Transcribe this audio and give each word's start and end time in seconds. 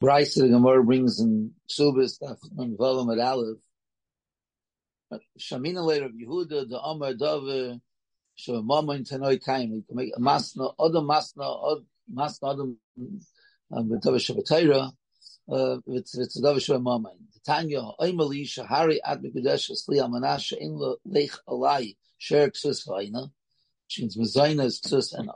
Bryce 0.00 0.36
the 0.36 0.48
Gemara 0.48 0.82
brings 0.82 1.20
in 1.20 1.52
Ksubis 1.70 2.22
on 2.58 2.76
Vavam 2.76 3.12
at 3.12 3.20
Aleph. 3.20 3.58
Shamina 5.38 5.84
later 5.84 6.06
of 6.06 6.12
Yehuda 6.12 6.68
the 6.70 6.80
Amar 6.80 7.14
Dove 7.14 7.80
Shemama 8.38 8.96
in 8.96 9.04
Tanoi 9.04 9.44
Kaim. 9.44 9.72
We 9.72 9.82
can 9.82 9.96
make 9.96 10.12
a 10.16 10.20
masna, 10.20 10.72
other 10.78 11.00
masna, 11.00 11.82
masna, 12.14 12.38
other 12.42 12.62
um, 13.72 14.00
Dove 14.00 14.14
Shabbatayra. 14.14 14.92
Uh, 15.50 15.78
it's 15.88 16.16
it's 16.16 16.40
Dove 16.40 16.58
Shemama. 16.58 17.10
Tanya 17.44 17.82
Oimali 18.00 18.44
Shahari 18.44 19.00
Ad 19.04 19.22
Mekudesh 19.22 19.70
Sli 19.70 19.98
Amanasha 19.98 20.56
In 20.58 20.78
Lech 21.04 21.32
Alai 21.48 21.96
Sher 22.18 22.50
Ksus 22.50 22.86
Vaina 22.86 23.30
which 23.90 24.00
means 24.00 24.16
Mezayna 24.16 24.66
is 24.66 24.80
Ksus 24.80 25.14
and 25.18 25.30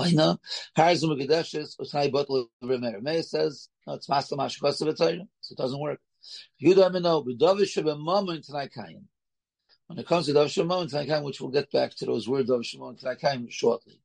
Aina. 0.00 0.40
Harzum 0.76 1.20
Gedeshes, 1.20 1.76
Usai 1.80 2.10
Bottle 2.10 2.50
Remer. 2.64 3.00
Meir 3.00 3.22
says, 3.22 3.69
no, 3.90 3.96
it's 3.96 4.08
Master 4.08 4.36
Mashkos 4.36 4.80
of 4.86 4.96
so 4.96 5.06
it 5.08 5.56
doesn't 5.56 5.80
work. 5.80 6.00
B'mamon 6.62 8.46
Tanai 8.46 8.68
Kayim. 8.68 9.02
When 9.88 9.98
it 9.98 10.06
comes 10.06 10.26
to 10.26 10.32
Dav 10.32 10.48
Shimon 10.48 10.88
Tanai 10.88 11.08
Kayim, 11.08 11.24
which 11.24 11.40
we'll 11.40 11.50
get 11.50 11.72
back 11.72 11.96
to 11.96 12.06
those 12.06 12.28
words 12.28 12.48
Dav 12.48 12.64
Shimon 12.64 12.96
Tanai 12.96 13.16
Kayim 13.16 13.50
shortly. 13.50 14.00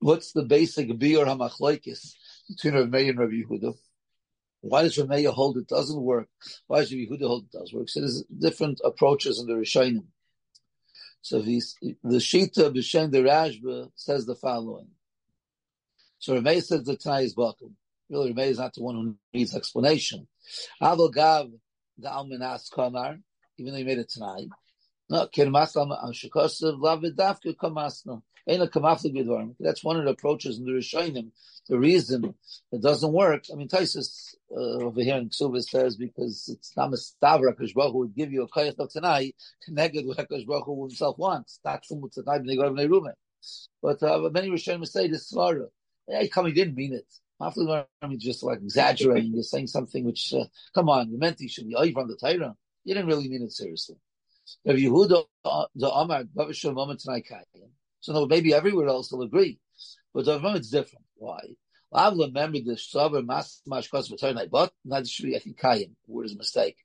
What's 0.00 0.32
the 0.32 0.42
basic 0.42 0.90
Biur 0.90 1.24
HaMachloikis 1.24 2.14
between 2.48 2.74
Rav 2.74 2.90
Meir 2.90 3.10
and 3.10 3.18
Rav 3.18 3.30
Yehuda? 3.30 3.74
Why 4.60 4.82
does 4.82 4.98
Rav 4.98 5.08
Meir 5.08 5.30
hold 5.30 5.56
it 5.56 5.68
doesn't 5.68 6.02
work? 6.02 6.28
Why 6.66 6.80
does 6.80 6.92
Rav 6.92 6.98
Yehuda 6.98 7.26
hold 7.26 7.44
it 7.44 7.52
does 7.58 7.72
work? 7.72 7.88
So 7.88 8.00
there's 8.00 8.22
different 8.24 8.82
approaches 8.84 9.40
in 9.40 9.46
the 9.46 9.54
Rishonim. 9.54 10.04
So 11.22 11.40
the 11.40 11.62
Shita 12.04 12.74
B'Shem 12.74 13.12
the 13.12 13.20
Rashba 13.20 13.90
says 13.94 14.26
the 14.26 14.34
following. 14.34 14.88
So 16.18 16.38
Ramey 16.38 16.62
says 16.62 16.84
the 16.84 16.96
Tanai 16.96 17.24
is 17.24 17.34
bottom. 17.34 17.76
Really, 18.10 18.32
is 18.42 18.58
not 18.58 18.74
the 18.74 18.82
one 18.82 18.96
who 18.96 19.16
needs 19.32 19.54
explanation. 19.54 20.26
Avol 20.82 21.12
Gav 21.12 21.50
the 21.98 23.20
even 23.58 23.72
though 23.72 23.78
he 23.78 23.84
made 23.84 23.98
it 23.98 24.08
tonight. 24.08 24.48
No. 25.08 25.26
That's 25.26 25.44
one 29.84 29.96
of 29.96 30.04
the 30.04 30.10
approaches 30.10 30.58
in 30.58 30.64
the 30.64 30.72
Rishonim. 30.72 31.30
The 31.68 31.78
reason 31.78 32.34
it 32.72 32.80
doesn't 32.80 33.12
work, 33.12 33.44
I 33.52 33.56
mean, 33.56 33.68
Taisus 33.68 34.34
uh, 34.50 34.84
over 34.84 35.02
here 35.02 35.16
in 35.16 35.28
Ksubis 35.28 35.64
says 35.64 35.96
because 35.96 36.48
it's 36.48 36.76
not 36.76 36.92
a 36.92 36.96
stavra 36.96 37.54
Hakadosh 37.54 37.74
Baruch 37.74 37.94
would 37.94 38.14
give 38.14 38.32
you 38.32 38.42
a 38.42 38.48
koyach 38.48 38.78
of 38.78 38.90
tonight 38.90 39.36
connected 39.64 40.06
with 40.06 40.16
Hakadosh 40.16 40.46
Baruch 40.46 40.64
Hu 40.64 40.82
himself 40.82 41.18
wants. 41.18 41.60
But 41.62 41.82
uh, 44.02 44.30
many 44.32 44.48
Rishonim 44.48 44.86
say 44.86 45.08
this 45.08 45.32
svara. 45.32 45.68
Hey, 46.08 46.28
come, 46.28 46.46
he 46.46 46.52
didn't 46.52 46.74
mean 46.74 46.94
it. 46.94 47.06
After 47.40 47.86
just 48.18 48.42
like 48.42 48.58
exaggerating, 48.60 49.32
you're 49.32 49.42
saying 49.42 49.68
something 49.68 50.04
which, 50.04 50.34
uh, 50.34 50.44
come 50.74 50.90
on, 50.90 51.10
you 51.10 51.18
meant 51.18 51.40
he 51.40 51.48
should 51.48 51.66
be 51.66 51.74
oh, 51.74 51.90
from 51.92 52.08
the 52.08 52.16
Torah. 52.16 52.54
You 52.84 52.94
didn't 52.94 53.08
really 53.08 53.28
mean 53.28 53.42
it 53.42 53.52
seriously. 53.52 53.96
If 54.64 54.76
Yehuda 54.76 55.24
uh, 55.44 55.66
the 55.74 55.90
Amar 55.90 56.24
Bavashal 56.24 56.74
moment 56.74 57.00
so 58.00 58.12
no, 58.12 58.26
maybe 58.26 58.54
everywhere 58.54 58.88
else 58.88 59.12
will 59.12 59.22
agree. 59.22 59.58
But 60.12 60.24
the 60.24 60.40
it's 60.54 60.70
different. 60.70 61.04
Why? 61.16 61.40
I've 61.92 62.16
remember 62.16 62.58
the 62.64 62.76
sober 62.76 63.22
mas 63.22 63.62
mashkos 63.68 64.10
v'tornai, 64.10 64.48
but 64.48 64.72
not 64.84 65.06
should 65.06 65.26
be 65.26 65.36
I 65.36 65.40
think 65.40 65.58
kayim. 65.58 65.92
Word 66.06 66.26
is 66.26 66.34
a 66.34 66.38
mistake. 66.38 66.76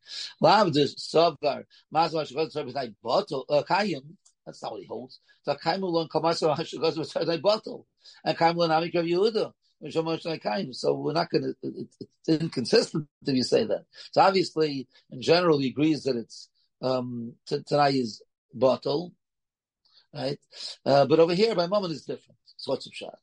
Lav 0.42 0.74
the 0.74 0.88
sober 0.88 1.66
mas 1.92 2.14
mashkos 2.14 2.54
v'tornai 2.54 2.94
bottle 3.04 3.46
uh, 3.50 3.64
kayim. 3.64 4.02
That's 4.46 4.62
not 4.62 4.74
what 4.74 4.82
he 4.82 4.88
holds. 4.88 5.20
So 5.44 5.56
kayim 5.56 5.82
ulon 5.82 6.08
kamasor 6.08 6.56
mashkos 6.58 6.98
v'tornai 6.98 7.42
bottle, 7.42 7.88
and 8.24 8.38
kayim 8.38 8.56
ulon 8.56 8.70
amik 8.70 8.96
of 8.96 9.06
Yehuda. 9.06 9.52
So 9.84 10.94
we're 10.94 11.14
not 11.14 11.30
going 11.30 11.44
to. 11.44 11.56
It's 11.64 11.98
inconsistent 12.28 13.08
if 13.26 13.36
you 13.36 13.44
say 13.44 13.66
that. 13.66 13.86
So 14.12 14.22
obviously, 14.22 14.88
in 15.12 15.22
general, 15.22 15.60
he 15.60 15.68
agrees 15.70 16.04
that 16.04 16.16
it's 16.16 16.50
um, 16.82 17.34
tonight 17.46 17.96
is 17.96 18.22
bottle, 18.54 19.14
right? 20.14 20.40
Uh, 20.86 21.06
but 21.06 21.20
over 21.20 21.34
here, 21.34 21.56
by 21.56 21.68
moment 21.68 21.94
is 21.94 22.06
different. 22.06 22.38
So 22.58 22.72
what's 22.72 22.86
the 22.86 22.92
shot? 22.94 23.20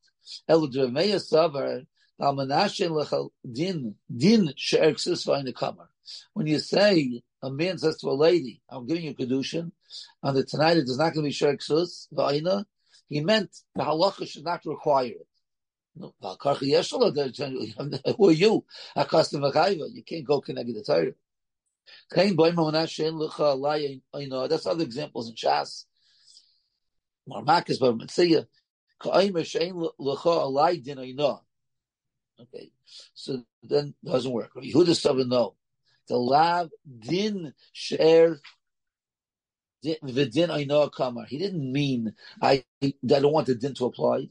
El 0.49 0.69
Dremeya 0.69 1.17
Savar 1.21 1.87
Din 3.53 3.95
Din. 4.15 4.55
When 6.35 6.47
you 6.47 6.59
say 6.59 7.23
a 7.43 7.51
man 7.51 7.79
says 7.79 7.99
to 7.99 8.09
a 8.09 8.13
lady, 8.13 8.63
"I'm 8.69 8.87
giving 8.87 9.05
you 9.05 9.15
kedushin," 9.15 9.73
and 10.23 10.37
the 10.37 10.45
tonight 10.45 10.77
it 10.77 10.85
is 10.85 10.99
not 10.99 11.15
going 11.15 11.25
to 11.25 11.29
be 11.29 11.33
she'erksis 11.33 12.09
Vayne, 12.13 12.65
he 13.09 13.21
meant 13.21 13.51
the 13.75 13.83
halacha 13.83 14.29
should 14.29 14.45
not 14.45 14.65
require 14.65 15.09
it. 15.09 15.27
No, 15.97 16.15
who 18.17 18.29
are 18.29 18.33
you? 18.33 18.65
A 18.97 19.05
custom 19.05 19.45
You 19.45 20.03
can't 20.07 20.25
go 20.25 20.41
connect 20.41 20.67
the 20.69 20.83
Torah. 20.83 21.13
That's 24.49 24.67
other 24.67 24.85
examples 24.85 25.29
in 25.29 25.35
Shas. 25.35 25.85
Alai 29.05 30.83
Din 30.83 30.99
Aina. 30.99 31.41
Okay, 32.41 32.73
so 33.15 33.45
then 33.63 33.95
doesn't 34.05 34.33
work. 34.33 34.53
Yehuda 34.57 34.97
Sabin 34.97 35.29
no. 35.29 35.55
The 36.09 36.17
lav 36.17 36.71
din 36.99 37.55
share 37.73 38.41
v'din 39.85 40.51
aina 40.51 40.91
kamar. 40.91 41.27
He 41.27 41.39
didn't 41.39 41.73
mean 41.73 42.15
I 42.41 42.65
I 42.83 42.95
don't 43.03 43.33
want 43.33 43.47
the 43.47 43.55
din 43.55 43.75
to 43.75 43.87
apply. 43.87 44.29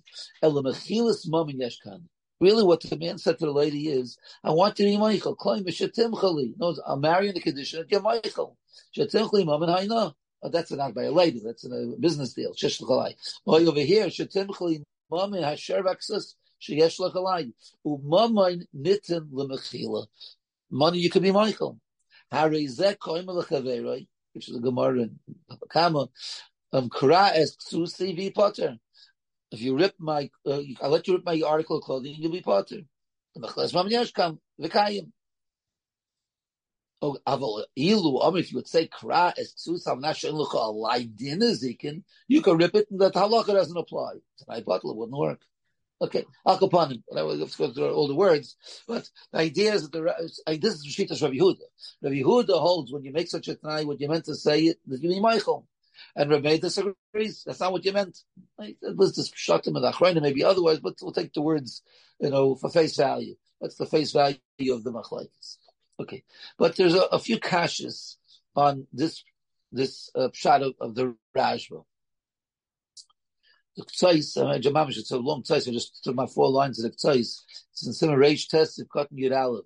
Really, 2.41 2.63
what 2.63 2.81
the 2.81 2.97
man 2.97 3.17
said 3.19 3.37
to 3.37 3.45
the 3.45 3.51
lady 3.51 3.87
is, 3.89 4.17
I 4.43 4.49
want 4.51 4.75
to 4.77 4.83
be 4.83 4.97
Michael. 4.97 5.35
Claim 5.35 5.63
shatim 5.65 6.19
chali. 6.19 6.53
No, 6.57 6.75
I'm 6.87 7.01
marrying 7.01 7.35
the 7.35 7.39
condition. 7.39 7.85
Get 7.87 8.01
Michael. 8.01 8.57
Shatim 8.97 9.29
chali 9.29 9.45
mamin 9.45 9.69
haina. 9.69 10.13
Oh, 10.43 10.49
that's 10.49 10.71
not 10.71 10.95
by 10.95 11.03
a 11.03 11.11
lady. 11.11 11.39
That's 11.45 11.65
a 11.65 11.93
business 11.99 12.33
deal. 12.33 12.55
Shish 12.55 12.81
l'chalai. 12.81 13.13
Boy, 13.45 13.65
over 13.67 13.79
here, 13.79 14.07
shetimchli 14.07 14.81
mamin 15.11 15.43
hasher 15.43 15.83
vaxus 15.83 16.33
sheyesh 16.59 16.99
l'chalai. 16.99 17.53
Umamain 17.85 18.65
nitin 18.75 19.27
l'mechila. 19.31 20.07
Money 20.71 20.97
you 20.97 21.11
can 21.11 21.21
be 21.21 21.31
Michael. 21.31 21.79
Harizek 22.33 22.97
koim 22.97 23.27
l'chaveroi, 23.27 24.07
which 24.33 24.49
is 24.49 24.55
a 24.55 24.59
Gemara 24.59 25.01
in 25.01 25.19
Kama. 25.69 26.09
Um, 26.73 26.89
kara 26.89 27.31
es 27.33 27.55
ksusi 27.55 28.15
vi 28.15 28.31
potter. 28.31 28.77
If 29.51 29.61
you 29.61 29.77
rip 29.77 29.93
my, 29.99 30.29
uh, 30.45 30.61
I 30.81 30.87
let 30.87 31.07
you 31.07 31.15
rip 31.15 31.25
my 31.25 31.41
article 31.45 31.77
of 31.77 31.83
clothing, 31.83 32.15
you'll 32.17 32.31
be 32.31 32.41
potter. 32.41 32.81
The 33.35 33.41
mechles 33.41 33.73
mamin 33.73 33.91
yashkam 33.91 34.39
v'kayim. 34.59 35.11
Oh, 37.01 37.17
ilu, 37.25 38.37
if 38.37 38.51
you 38.51 38.57
would 38.57 38.67
say 38.67 38.87
kra 38.87 39.33
es 39.37 39.53
ksusam 39.53 40.01
nashin 40.01 40.33
lucha 40.33 40.55
alai 40.55 41.13
din 41.15 41.39
zikin, 41.39 42.03
you 42.27 42.41
can 42.41 42.57
rip 42.57 42.75
it 42.75 42.87
and 42.91 43.01
that 43.01 43.13
halacha 43.13 43.47
doesn't 43.47 43.75
apply. 43.75 44.13
Tonight 44.37 44.65
bottle 44.65 44.95
wouldn't 44.95 45.17
work. 45.17 45.41
Okay, 46.01 46.25
akapanim. 46.47 47.03
I 47.15 47.21
was 47.21 47.55
going 47.55 47.73
through 47.73 47.93
all 47.93 48.07
the 48.07 48.15
words, 48.15 48.57
but 48.87 49.07
the 49.31 49.39
idea 49.39 49.73
is 49.73 49.87
that 49.87 49.91
the 49.91 50.57
this 50.57 50.73
is 50.73 50.87
Shita's 50.87 51.21
Rabbi 51.21 51.35
Yehuda. 51.35 51.61
Rabbi 52.01 52.15
Yehuda 52.15 52.59
holds 52.59 52.91
when 52.91 53.03
you 53.03 53.13
make 53.13 53.27
such 53.29 53.47
a 53.47 53.55
tonight, 53.55 53.85
what 53.85 54.01
you 54.01 54.09
meant 54.09 54.25
to 54.25 54.35
say 54.35 54.73
that 54.87 55.01
you 55.01 55.09
mean 55.09 55.21
Michael. 55.21 55.67
And 56.15 56.31
Rabbi 56.31 56.57
disagrees. 56.57 57.43
That's 57.45 57.59
not 57.59 57.71
what 57.71 57.85
you 57.85 57.93
meant. 57.93 58.17
It 58.59 58.97
was 58.97 59.15
just 59.15 59.35
shatim 59.35 59.75
and 59.75 59.85
achrayim, 59.85 60.19
maybe 60.19 60.43
otherwise, 60.43 60.79
but 60.79 60.95
we'll 61.01 61.11
take 61.11 61.33
the 61.33 61.43
words, 61.43 61.83
you 62.19 62.31
know, 62.31 62.55
for 62.55 62.71
face 62.71 62.97
value. 62.97 63.35
That's 63.61 63.75
the 63.75 63.85
face 63.85 64.11
value 64.11 64.39
of 64.71 64.83
the 64.83 64.91
machlekes. 64.91 65.57
Okay, 65.99 66.23
but 66.57 66.75
there's 66.75 66.95
a, 66.95 67.03
a 67.11 67.19
few 67.19 67.39
caches 67.39 68.17
on 68.55 68.87
this 68.91 69.23
this 69.71 70.09
uh, 70.15 70.29
of, 70.45 70.73
of 70.81 70.95
the 70.95 71.15
Rashba. 71.37 71.83
The 73.81 73.87
Ktsais, 73.87 74.37
uh, 74.37 74.59
Jamamish, 74.59 74.97
it's 74.97 75.09
a 75.09 75.17
long 75.17 75.41
Ktsais, 75.41 75.67
I 75.67 75.71
just 75.71 76.03
took 76.03 76.15
my 76.15 76.27
four 76.27 76.49
lines 76.49 76.83
of 76.83 76.91
the 76.91 76.95
Ktsais. 76.95 77.41
It's 77.71 77.87
in 77.87 77.93
Simon 77.93 78.17
Reish 78.17 78.47
Test 78.47 78.79
of 78.79 78.89
Cotton 78.89 79.17
Yud 79.17 79.35
Aleph. 79.35 79.65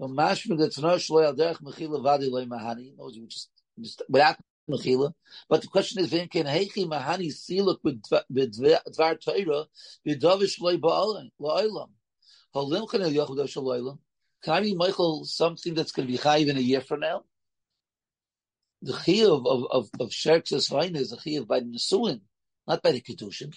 Mashma 0.00 0.56
the 0.56 0.68
Tanosh 0.68 1.10
Lo 1.10 1.22
Al 1.22 1.34
Derech 1.34 1.60
Mechila 1.60 2.02
Vadi 2.02 2.30
Lo 2.30 2.44
Mahani, 2.46 2.96
knows 2.96 3.14
you 3.14 3.26
just, 3.26 3.50
just 3.78 4.02
without 4.08 4.36
Mechila. 4.70 5.12
But 5.48 5.60
the 5.60 5.68
question 5.68 6.02
is, 6.02 6.08
Vim 6.08 6.28
Ken 6.28 6.46
Heichi 6.46 6.86
Mahani 6.86 7.26
Siluk 7.28 7.80
B'Dvar 7.84 9.20
Torah 9.20 9.66
B'Dovish 10.06 10.58
Lo 10.60 10.78
Ba'olam. 10.78 11.90
Halim 12.54 12.86
Chen 12.90 13.02
El 13.02 13.10
Yochud 13.10 13.46
Olam. 13.56 13.98
Can 14.42 14.54
I 14.54 14.60
be 14.62 14.74
Michael 14.74 15.26
something 15.26 15.74
that's 15.74 15.92
going 15.92 16.08
to 16.08 16.12
be 16.12 16.18
chayiv 16.18 16.48
in 16.48 16.56
a 16.56 16.60
year 16.60 16.80
from 16.80 17.00
now? 17.00 17.24
The 18.80 18.94
chayiv 18.94 19.46
of 19.46 19.66
of 19.70 19.90
of 20.00 20.08
Sherk's 20.08 20.50
is 20.50 20.72
a 20.72 21.16
chayiv 21.16 21.46
by 21.46 21.60
Nesuin, 21.60 22.22
not 22.66 22.82
by 22.82 22.92
the 22.92 23.00
kedushin. 23.00 23.54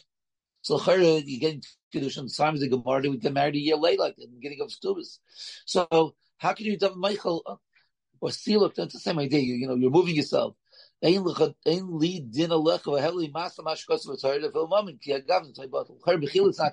So 0.61 0.79
you 0.93 1.39
get 1.39 1.65
kedushin. 1.93 2.29
Sometimes 2.29 2.61
the 2.61 2.69
Gemara 2.69 3.09
would 3.09 3.21
get 3.21 3.33
married 3.33 3.55
a 3.55 3.59
year 3.59 3.77
late, 3.77 3.99
like 3.99 4.15
the 4.15 4.27
beginning 4.27 4.61
of 4.61 4.69
Stubis. 4.69 5.19
So 5.65 6.15
how 6.37 6.53
can 6.53 6.65
you 6.65 6.77
do 6.77 6.95
Michael 6.95 7.59
or 8.19 8.29
Siluk? 8.29 8.73
That's 8.75 8.93
the 8.93 8.99
same 8.99 9.19
idea. 9.19 9.41
You, 9.41 9.55
you 9.55 9.67
know, 9.67 9.75
you're 9.75 9.91
moving 9.91 10.15
yourself. 10.15 10.55
Is 11.01 11.19
not 11.21 11.35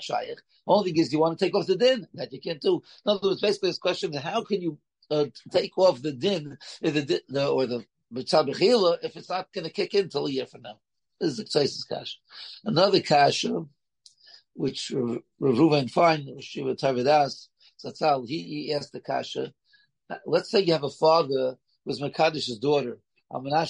shaykh. 0.03 0.39
Only 0.67 0.93
thing 0.93 1.01
is 1.01 1.13
you 1.13 1.19
want 1.19 1.39
to 1.39 1.45
take 1.45 1.55
off 1.55 1.67
the 1.67 1.77
din 1.77 2.07
that 2.15 2.33
you 2.33 2.41
can't 2.41 2.61
do. 2.61 2.81
In 3.05 3.11
other 3.13 3.29
words, 3.29 3.41
basically 3.43 3.69
this 3.71 3.79
question: 3.79 4.13
How 4.15 4.43
can 4.43 4.63
you 4.63 4.79
uh, 5.11 5.27
take 5.51 5.77
off 5.77 6.01
the 6.01 6.13
din 6.13 6.57
the, 6.81 7.21
the 7.29 7.49
or 7.49 7.67
the 7.67 7.85
if 8.15 9.17
it's 9.17 9.29
not 9.29 9.53
going 9.53 9.65
to 9.65 9.71
kick 9.71 9.93
in 9.95 10.09
till 10.09 10.27
a 10.27 10.31
year 10.31 10.47
from 10.47 10.63
now? 10.63 10.79
This 11.23 11.31
is 11.31 11.37
the 11.37 11.45
Tzaisis 11.45 11.89
Kasha. 11.89 12.19
Another 12.65 13.01
Kasha, 13.01 13.65
which 14.55 14.91
Rav 14.91 15.21
Reuven 15.41 15.89
Fein, 15.89 16.41
Shiva 16.41 16.75
Tarvidas, 16.75 17.47
Zatzal, 17.81 18.27
he, 18.27 18.75
asked 18.75 18.93
the 18.93 18.99
Kasha, 18.99 19.55
let's 20.27 20.51
say 20.51 20.63
you 20.63 20.73
have 20.73 20.83
a 20.83 20.91
father 20.91 21.57
who's 21.85 22.01
Makadish's 22.01 22.59
daughter. 22.59 22.99
Doesn't 23.31 23.69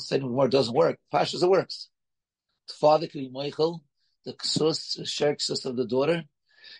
say 0.00 0.16
anymore, 0.16 0.48
doesn't 0.48 0.74
work. 0.74 0.98
Pashas, 1.14 1.44
it 1.44 1.48
works. 1.48 1.90
The 2.66 2.74
father 2.74 3.06
could 3.06 3.20
be 3.20 3.28
Michael, 3.28 3.84
the 4.24 4.32
Ksus, 4.32 4.98
Sherkses 5.02 5.64
of 5.64 5.76
the 5.76 5.86
daughter, 5.86 6.24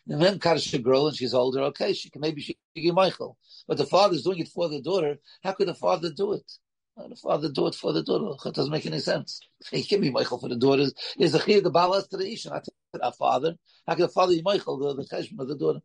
and 0.08 0.20
then 0.20 0.38
Kaddish 0.38 0.72
girl 0.78 1.08
and 1.08 1.16
she's 1.16 1.34
older, 1.34 1.62
okay, 1.62 1.92
she 1.92 2.10
can 2.10 2.20
maybe 2.20 2.40
she 2.40 2.56
can 2.74 2.82
give 2.84 2.94
Michael. 2.94 3.38
But 3.68 3.78
the 3.78 3.86
father's 3.86 4.24
doing 4.24 4.40
it 4.40 4.48
for 4.48 4.68
the 4.68 4.80
daughter. 4.80 5.18
How 5.44 5.52
could 5.52 5.68
the 5.68 5.74
father 5.74 6.10
do 6.10 6.32
it? 6.32 6.50
The 6.96 7.16
father 7.16 7.50
do 7.50 7.68
it 7.68 7.74
for 7.74 7.92
the 7.92 8.02
daughter? 8.02 8.36
It 8.44 8.54
doesn't 8.54 8.72
make 8.72 8.86
any 8.86 8.98
sense. 8.98 9.40
He 9.70 9.84
can 9.84 10.00
be 10.00 10.10
Michael 10.10 10.38
for 10.38 10.48
the 10.48 10.56
daughters. 10.56 10.92
Is 11.18 11.32
the 11.32 11.38
chiyah 11.38 11.62
the 11.62 11.70
balas 11.70 12.08
to 12.08 12.16
the 12.16 12.30
isha, 12.30 12.50
not 12.50 12.66
the 12.92 13.12
father. 13.12 13.56
How 13.86 13.94
can 13.94 14.02
the 14.02 14.08
father 14.08 14.34
be 14.34 14.42
Michael, 14.42 14.78
the, 14.78 14.94
the 14.94 15.04
cheshbon 15.08 15.40
of 15.40 15.48
the 15.48 15.56
daughter? 15.56 15.80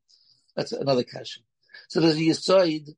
That's 0.56 0.72
another 0.72 1.04
question. 1.04 1.44
So 1.88 2.02
there's 2.02 2.18
a 2.18 2.22
yisoid 2.22 2.90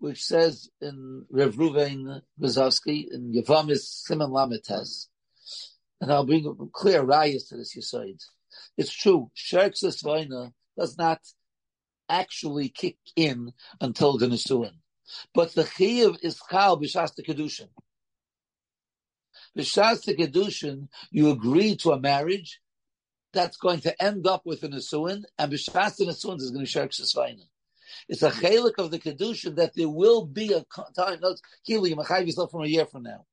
which 0.00 0.22
says 0.22 0.68
in 0.80 1.24
Rev 1.30 1.54
Ruvain 1.54 2.20
Grozovsky 2.40 3.06
in 3.10 3.32
Yavamis 3.32 3.80
Simon 3.80 4.30
Lametes, 4.30 5.06
and 6.00 6.12
I'll 6.12 6.26
bring 6.26 6.70
clear 6.72 7.02
rayas 7.02 7.48
to 7.48 7.56
this 7.56 7.76
yisoid. 7.76 8.22
It's 8.76 8.92
true. 8.92 9.30
Sherksus 9.36 10.02
Vaina 10.02 10.52
does 10.76 10.96
not 10.96 11.20
actually 12.08 12.68
kick 12.68 12.98
in 13.16 13.52
until 13.80 14.18
the 14.18 14.26
Nisuin. 14.26 14.74
But 15.34 15.54
the 15.54 15.64
Chiyav 15.64 16.18
is 16.22 16.40
Chal 16.50 16.78
B'Shas 16.78 17.14
the 17.14 17.22
Kedushin. 17.22 17.68
B'Shas 19.56 20.04
the 20.04 20.14
Kedushin, 20.14 20.88
you 21.10 21.30
agree 21.30 21.76
to 21.76 21.92
a 21.92 22.00
marriage 22.00 22.60
that's 23.32 23.56
going 23.56 23.80
to 23.80 24.02
end 24.02 24.26
up 24.26 24.42
with 24.44 24.62
a 24.62 24.68
Nisuin, 24.68 25.24
and 25.38 25.52
B'Shas 25.52 25.96
the 25.96 26.06
Nisuin 26.06 26.40
is 26.40 26.50
going 26.50 26.64
to 26.64 26.70
Sherksus 26.70 27.14
Vaina. 27.14 27.42
It's 28.08 28.22
a 28.22 28.30
chalik 28.30 28.78
of 28.78 28.90
the 28.90 28.98
kedushin 28.98 29.56
that 29.56 29.74
there 29.74 29.88
will 29.88 30.24
be 30.24 30.52
a 30.52 30.64
time. 30.94 31.20
No, 31.20 31.34
Kili, 31.68 31.90
you 31.90 32.26
yourself 32.26 32.50
from 32.50 32.62
a 32.62 32.66
year 32.66 32.86
from 32.86 33.02
now. 33.02 33.24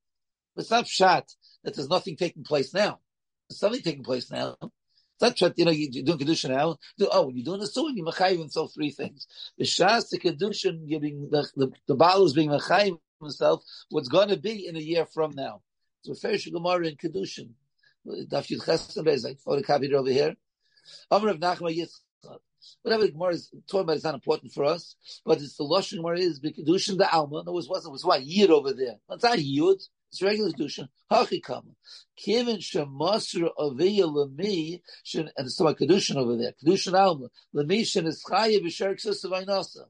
It's 0.56 0.70
not 0.70 0.86
shot 0.86 1.30
that 1.62 1.74
there's 1.74 1.88
nothing 1.88 2.16
taking 2.16 2.42
place 2.42 2.72
now. 2.72 3.00
There's 3.48 3.60
something 3.60 3.82
taking 3.82 4.04
place 4.04 4.30
now. 4.30 4.56
It's 5.20 5.40
not 5.40 5.58
you 5.58 5.64
know, 5.64 5.70
you're 5.70 6.04
doing 6.04 6.18
Kedushin 6.18 6.50
now. 6.50 6.76
Oh, 7.10 7.26
when 7.26 7.36
you're 7.36 7.44
doing 7.44 7.60
the 7.60 7.66
Suin, 7.66 7.96
you're 7.96 8.06
Machayiv 8.06 8.38
himself 8.38 8.74
three 8.74 8.90
things. 8.90 9.26
The 9.56 9.64
Shas, 9.64 10.10
the 10.10 10.18
Kedushin, 10.18 10.86
giving 10.88 11.30
the, 11.30 11.48
the, 11.56 11.72
the 11.86 11.94
Baal 11.94 12.24
is 12.24 12.34
being 12.34 12.50
Machayiv 12.50 12.98
himself, 13.20 13.64
what's 13.88 14.08
going 14.08 14.28
to 14.28 14.36
be 14.36 14.66
in 14.66 14.76
a 14.76 14.80
year 14.80 15.06
from 15.06 15.32
now. 15.34 15.62
So 16.02 16.12
Ferish 16.12 16.50
Gemara 16.50 16.86
in 16.86 16.96
Kedushin. 16.96 17.50
Daf 18.06 18.48
Yud 18.48 18.64
Chesed, 18.64 19.26
I 19.26 19.34
photocopied 19.34 19.86
it 19.86 19.94
over 19.94 20.10
here. 20.10 20.36
Amr 21.10 21.30
of 21.30 21.40
Nachma 21.40 21.74
Yitzchak. 21.74 22.38
Whatever 22.82 23.08
Gemara 23.08 23.32
is 23.32 23.50
talking 23.68 23.82
about 23.82 23.96
is 23.96 24.04
not 24.04 24.14
important 24.14 24.52
for 24.52 24.64
us, 24.64 24.96
but 25.24 25.38
it's 25.38 25.56
the 25.56 25.64
Lashon 25.64 25.96
Gemara 25.96 26.18
is 26.18 26.40
Kedushin 26.40 26.98
the 26.98 27.10
Alma. 27.10 27.42
No, 27.46 27.58
it 27.58 27.66
wasn't, 27.68 27.86
it 27.86 27.92
was 27.92 28.04
what? 28.04 28.22
Yid 28.22 28.50
over 28.50 28.72
there. 28.72 28.96
It's 29.10 29.24
not 29.24 29.38
Yud. 29.38 29.82
It's 30.10 30.22
regular 30.22 30.50
kedusha. 30.50 30.88
Hachikama. 31.10 31.74
Kivin 32.18 32.58
shemasra 32.58 33.50
aviya 33.58 34.04
lemi 34.04 34.80
and 35.14 35.30
it's 35.38 35.60
about 35.60 35.78
kedushin 35.78 36.16
over 36.16 36.36
there. 36.36 36.52
Kedushin 36.62 36.94
alma 36.98 37.28
lemi 37.54 37.86
shen 37.86 38.06
is 38.06 38.22
chayev 38.24 38.62
b'sherik 38.62 39.04
sisavaynasa. 39.04 39.86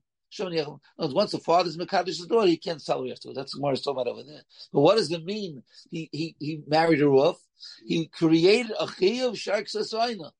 Once 0.98 1.30
the 1.32 1.38
father's 1.38 1.78
Mekadosh's 1.78 2.26
daughter, 2.26 2.48
he 2.48 2.56
can't 2.58 2.82
sell 2.82 3.02
her 3.02 3.12
afterwards. 3.12 3.38
That's 3.38 3.56
what 3.56 3.70
we're 3.70 3.76
talking 3.76 3.92
about 3.92 4.08
over 4.08 4.22
there. 4.24 4.42
But 4.72 4.80
what 4.80 4.96
does 4.96 5.10
it 5.10 5.24
mean? 5.24 5.62
He 5.88 6.10
he 6.12 6.36
he 6.38 6.62
married 6.66 7.00
her 7.00 7.08
off. 7.08 7.38
He 7.86 8.06
created 8.08 8.72
a 8.78 8.86
chiyuv 8.86 9.36
shark 9.36 9.66
sasayna. 9.66 10.32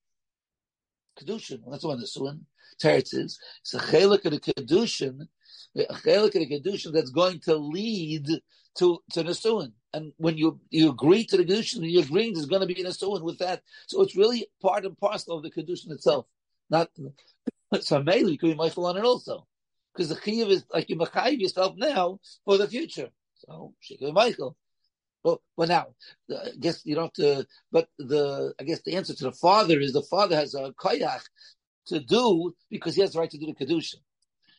Kedushin. 1.19 1.61
That's 1.69 1.81
the 1.81 2.23
one. 2.23 2.45
Teretz 2.79 3.13
is. 3.15 3.39
It's 3.61 3.73
a 3.73 3.79
chelik 3.79 4.25
of 4.25 4.33
the 4.33 4.39
kedushin. 4.39 5.27
A 5.75 5.93
chelik 5.93 6.35
of 6.35 6.47
the 6.47 6.47
kedushin 6.47 6.91
that's 6.93 7.09
going 7.09 7.39
to 7.41 7.55
lead 7.55 8.27
to 8.77 8.99
to 9.13 9.23
Nisuin. 9.23 9.71
And 9.93 10.13
when 10.17 10.37
you 10.37 10.59
you 10.69 10.89
agree 10.89 11.25
to 11.25 11.37
the 11.37 11.45
Kedushin, 11.45 11.89
you're 11.89 12.03
agreeing 12.03 12.33
there's 12.33 12.45
going 12.45 12.67
to 12.67 12.73
be 12.73 12.81
a 12.81 12.85
Nisuin 12.85 13.21
with 13.21 13.39
that. 13.39 13.61
So 13.87 14.01
it's 14.01 14.15
really 14.15 14.47
part 14.61 14.85
and 14.85 14.97
parcel 14.97 15.37
of 15.37 15.43
the 15.43 15.51
Kedushin 15.51 15.91
itself. 15.91 16.25
Not 16.69 16.89
so 17.81 18.01
mainly 18.01 18.33
you 18.33 18.37
could 18.37 18.51
be 18.51 18.55
Michael 18.55 18.85
on 18.85 18.97
it 18.97 19.03
also. 19.03 19.47
Because 19.93 20.09
the 20.09 20.15
Chiyav 20.15 20.49
is 20.49 20.65
like 20.73 20.89
you 20.89 20.95
Machayiv 20.95 21.39
yourself 21.39 21.75
now 21.77 22.19
for 22.45 22.57
the 22.57 22.67
future. 22.67 23.09
So 23.37 23.73
she 23.79 23.97
could 23.97 24.07
be 24.07 24.11
Michael. 24.11 24.55
Well, 25.23 25.41
well, 25.57 25.67
now, 25.67 25.87
uh, 26.31 26.37
I 26.45 26.51
guess 26.59 26.85
you 26.85 26.95
don't 26.95 27.05
have 27.05 27.13
to, 27.13 27.47
but 27.71 27.89
the, 27.97 28.53
I 28.59 28.63
guess 28.63 28.81
the 28.83 28.95
answer 28.95 29.13
to 29.13 29.23
the 29.25 29.31
father 29.31 29.79
is 29.79 29.91
the 29.91 30.03
father 30.03 30.35
has 30.35 30.53
a 30.53 30.71
koyach 30.79 31.23
to 31.87 31.99
do 31.99 32.53
because 32.69 32.95
he 32.95 33.01
has 33.01 33.13
the 33.13 33.19
right 33.19 33.29
to 33.29 33.37
do 33.37 33.47
the 33.47 33.65
kedushin. 33.65 33.95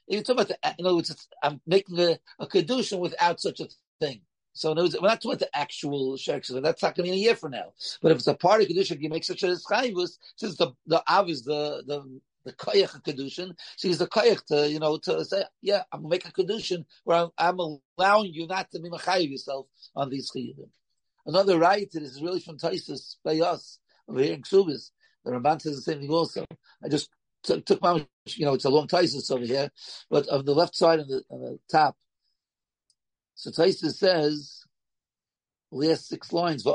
You 0.08 0.22
talk 0.22 0.34
about 0.34 0.48
the, 0.48 0.58
in 0.78 0.86
other 0.86 0.96
words, 0.96 1.28
I'm 1.42 1.60
making 1.66 1.98
a, 2.00 2.18
a 2.38 2.98
without 2.98 3.40
such 3.40 3.60
a 3.60 3.68
thing. 4.00 4.20
So 4.52 4.74
we're 4.74 4.82
not 4.82 5.22
talking 5.22 5.30
about 5.30 5.38
the 5.38 5.56
actual 5.56 6.16
shirks. 6.16 6.48
That's 6.48 6.82
not 6.82 6.96
going 6.96 7.06
to 7.06 7.12
be 7.12 7.18
a 7.18 7.22
year 7.22 7.36
from 7.36 7.52
now. 7.52 7.72
But 8.02 8.10
if 8.10 8.18
it's 8.18 8.26
a 8.26 8.34
part 8.34 8.60
of 8.60 8.66
kedusha, 8.66 9.00
you 9.00 9.08
make 9.08 9.24
such 9.24 9.44
a 9.44 9.46
chayvus. 9.46 10.18
Since 10.36 10.56
the 10.56 10.72
the 10.86 11.02
av 11.08 11.28
is 11.28 11.44
the 11.44 11.84
the 11.86 12.20
the 12.44 12.52
koyach 12.54 13.00
kedushin, 13.02 13.52
she's 13.76 13.98
the 13.98 14.08
koyach 14.08 14.44
to 14.46 14.68
you 14.68 14.80
know 14.80 14.98
to 14.98 15.24
say, 15.24 15.44
yeah, 15.62 15.82
I'm 15.92 16.00
gonna 16.00 16.10
make 16.10 16.26
a 16.26 16.32
kedushin 16.32 16.84
where 17.04 17.18
I'm, 17.18 17.30
I'm, 17.38 17.78
allowing 17.98 18.32
you 18.32 18.46
not 18.46 18.70
to 18.72 18.80
be 18.80 18.90
machayiv 18.90 19.30
yourself 19.30 19.66
on 19.94 20.10
these 20.10 20.30
chiyuvim. 20.32 20.70
Another 21.26 21.58
right 21.58 21.88
that 21.92 22.02
is 22.02 22.22
really 22.22 22.40
from 22.40 22.58
Taisus 22.58 23.16
by 23.22 23.38
us 23.40 23.78
over 24.08 24.20
here 24.20 24.32
in 24.32 24.42
Ksubis. 24.42 24.90
The 25.24 25.32
Ramban 25.32 25.60
says 25.60 25.76
the 25.76 25.82
same 25.82 26.00
thing 26.00 26.10
also. 26.10 26.44
I 26.82 26.88
just 26.88 27.10
took, 27.42 27.66
took 27.66 27.82
my, 27.82 28.06
you 28.28 28.46
know, 28.46 28.54
it's 28.54 28.64
a 28.64 28.70
long 28.70 28.86
Taisus 28.86 29.30
over 29.30 29.44
here, 29.44 29.70
but 30.10 30.26
of 30.28 30.46
the 30.46 30.54
left 30.54 30.74
side 30.74 31.00
on 31.00 31.08
the, 31.08 31.22
on 31.28 31.40
the 31.40 31.58
top, 31.70 31.96
so 33.38 33.50
Taisa 33.52 33.94
says, 33.94 34.64
last 35.70 36.08
six 36.08 36.32
lines. 36.32 36.64
That 36.64 36.75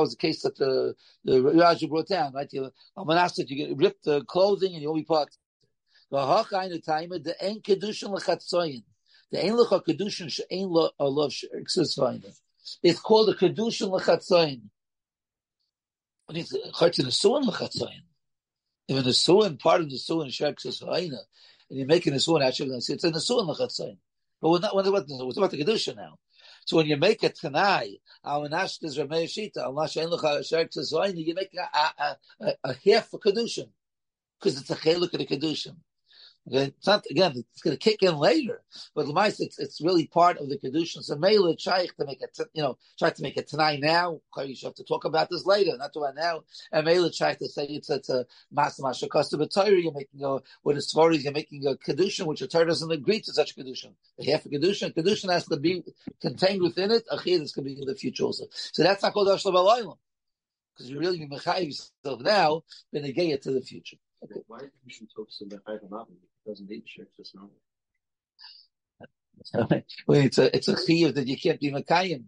was 0.00 0.10
the 0.10 0.16
case 0.18 0.42
that 0.42 0.56
the, 0.58 0.94
the 1.24 1.40
Raja 1.42 1.88
brought 1.88 2.08
down, 2.08 2.34
right? 2.34 2.50
That 2.50 3.46
you 3.48 3.56
get 3.56 3.74
ripped 3.74 4.04
the 4.04 4.22
clothing 4.24 4.74
and 4.74 4.82
you 4.82 4.90
only 4.90 5.04
part. 5.04 5.34
It's 6.12 6.20
called 13.00 13.30
a 13.30 13.34
kedushin 13.34 13.88
lechatzoyin. 13.90 14.60
When 16.26 16.36
it's 16.36 16.54
chart 16.78 16.98
in 16.98 17.06
the 17.06 17.12
suin 17.12 17.44
lechatzoyin. 17.44 18.02
Even 18.88 19.04
the 19.04 19.14
suin, 19.14 19.56
part 19.56 19.80
of 19.80 19.90
the 19.90 19.96
suin 19.96 20.28
she'eksesvayna, 20.30 21.18
and 21.68 21.78
you're 21.78 21.86
making 21.86 22.14
a 22.14 22.20
suan 22.20 22.42
actually 22.42 22.76
it's 22.76 22.88
a 22.88 23.20
suan 23.20 23.46
lechatzayin. 23.46 23.98
But 24.40 24.50
we're 24.50 24.58
not 24.60 24.74
we're 24.74 24.86
about, 24.86 25.06
the 25.06 25.64
kedusha 25.64 25.96
now. 25.96 26.18
So 26.66 26.76
when 26.76 26.86
you 26.86 26.96
make 26.96 27.22
a 27.22 27.30
tanai, 27.30 28.00
our 28.24 28.48
nash 28.48 28.78
is 28.82 28.98
Ramei 28.98 29.24
Shita, 29.24 29.64
Allah 29.64 29.86
shein 29.86 30.10
lecha 30.10 30.40
sherk 30.40 31.16
you 31.16 31.34
make 31.34 31.54
a, 31.54 31.78
a, 31.78 32.16
a, 32.40 32.54
a 32.64 32.74
half 32.84 33.12
a 33.12 33.18
kedushin 33.18 33.68
because 34.38 34.60
it's 34.60 34.70
a 34.70 34.76
cheluk 34.76 35.12
of 35.14 35.18
the 35.18 35.26
kedushin. 35.26 35.76
Okay, 36.48 36.72
it's 36.78 36.86
not 36.86 37.04
again. 37.10 37.32
It's 37.52 37.62
going 37.62 37.76
to 37.76 37.82
kick 37.82 38.04
in 38.04 38.16
later, 38.18 38.62
but 38.94 39.06
Lemais, 39.06 39.40
it's 39.40 39.58
it's 39.58 39.80
really 39.80 40.06
part 40.06 40.38
of 40.38 40.48
the 40.48 40.56
kedushin. 40.56 41.02
So 41.02 41.16
Mela 41.16 41.58
Shaykh 41.58 41.96
to 41.96 42.04
make 42.04 42.22
it, 42.22 42.38
you 42.52 42.62
know, 42.62 42.78
try 42.96 43.10
to 43.10 43.22
make 43.22 43.36
it 43.36 43.48
tonight 43.48 43.80
now. 43.80 44.20
You 44.38 44.54
have 44.62 44.74
to 44.74 44.84
talk 44.84 45.04
about 45.04 45.28
this 45.28 45.44
later, 45.44 45.76
not 45.76 45.90
about 45.96 46.14
now. 46.14 46.44
And 46.70 46.84
Mela 46.86 47.10
to 47.10 47.48
say 47.48 47.64
it's 47.64 47.90
it's 47.90 48.10
a 48.10 48.26
master 48.52 48.82
masha 48.82 49.08
custom 49.08 49.44
Torah. 49.48 49.70
You're 49.70 49.92
making 49.92 50.22
a 50.22 50.38
with 50.62 50.76
a 50.76 50.82
stories. 50.82 51.24
You're 51.24 51.32
making 51.32 51.66
a 51.66 51.74
kedushin, 51.74 52.26
which 52.26 52.42
a 52.42 52.46
Torah 52.46 52.66
doesn't 52.66 52.92
agree 52.92 53.20
to 53.22 53.32
such 53.32 53.56
kedushin. 53.56 53.94
The 54.16 54.30
half 54.30 54.46
a 54.46 54.48
kedushin, 54.48 54.94
kedushin 54.94 55.32
has 55.32 55.46
to 55.46 55.56
be 55.56 55.82
contained 56.20 56.62
within 56.62 56.92
it. 56.92 57.04
A 57.10 57.16
going 57.52 57.66
to 57.66 57.74
be 57.74 57.80
in 57.80 57.88
the 57.88 57.96
future 57.96 58.22
also. 58.22 58.44
So 58.52 58.84
that's 58.84 59.02
not 59.02 59.14
called 59.14 59.26
ashlam 59.28 59.54
alaylam 59.54 59.96
because 60.76 60.90
you're 60.90 61.00
really 61.00 61.26
mechayiv 61.26 61.66
yourself 61.66 62.20
now, 62.20 62.62
then 62.92 63.04
it 63.04 63.42
to 63.42 63.50
the 63.50 63.62
future. 63.62 63.96
Okay. 64.22 64.40
Why 64.46 64.58
is 64.58 64.70
the 64.98 65.46
the 65.48 65.60
five 65.66 65.80
doesn't 66.46 66.68
need 66.68 66.84
shirk 66.86 67.08
just 67.16 67.34
now. 67.34 67.50
well, 70.06 70.20
it's 70.20 70.38
a 70.38 70.54
it's 70.56 70.68
a 70.68 70.74
chiyuv 70.74 71.14
that 71.14 71.26
you 71.26 71.36
can't 71.36 71.60
be 71.60 71.70
makayim. 71.70 72.24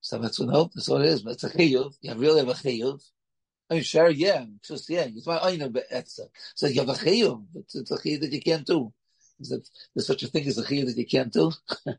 So 0.00 0.18
that's 0.18 0.38
what 0.38 0.48
no, 0.50 0.70
that's 0.74 0.88
what 0.88 1.00
it 1.00 1.06
is. 1.06 1.22
But 1.22 1.34
it's 1.34 1.44
a 1.44 1.50
chiyuv. 1.50 1.94
You 2.02 2.14
really 2.14 2.40
have 2.40 2.48
a 2.48 2.52
chiyuv. 2.52 3.00
I 3.70 3.74
mean, 3.74 3.82
share, 3.82 4.10
yeah, 4.10 4.44
just 4.62 4.90
yeah. 4.90 5.06
It's 5.06 5.26
my 5.26 5.38
own 5.38 5.58
etza. 5.58 6.28
So 6.54 6.66
you 6.66 6.80
have 6.80 6.90
a 6.90 6.92
chiyuv. 6.92 7.46
It's, 7.54 7.74
it's 7.74 7.90
a 7.90 7.96
chiyuv 7.96 8.20
that 8.20 8.32
you 8.32 8.42
can't 8.42 8.66
do. 8.66 8.92
Is 9.40 9.48
that 9.48 9.66
there's 9.94 10.06
such 10.06 10.22
a 10.22 10.28
thing 10.28 10.46
as 10.46 10.58
a 10.58 10.62
chiyuv 10.62 10.86
that 10.86 10.98
you 10.98 11.06
can't 11.06 11.32
do? 11.32 11.50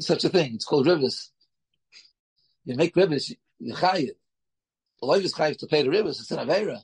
such 0.00 0.24
a 0.24 0.28
thing. 0.28 0.54
It's 0.54 0.66
called 0.66 0.86
rivers. 0.86 1.30
You 2.64 2.76
make 2.76 2.94
rivers, 2.96 3.32
you 3.58 3.74
chayiv. 3.74 4.12
The 5.00 5.06
life 5.06 5.24
is 5.24 5.34
chayiv 5.34 5.58
to 5.58 5.66
pay 5.66 5.82
the 5.82 5.90
rivers. 5.90 6.20
It's 6.20 6.30
an 6.30 6.46
avera. 6.46 6.82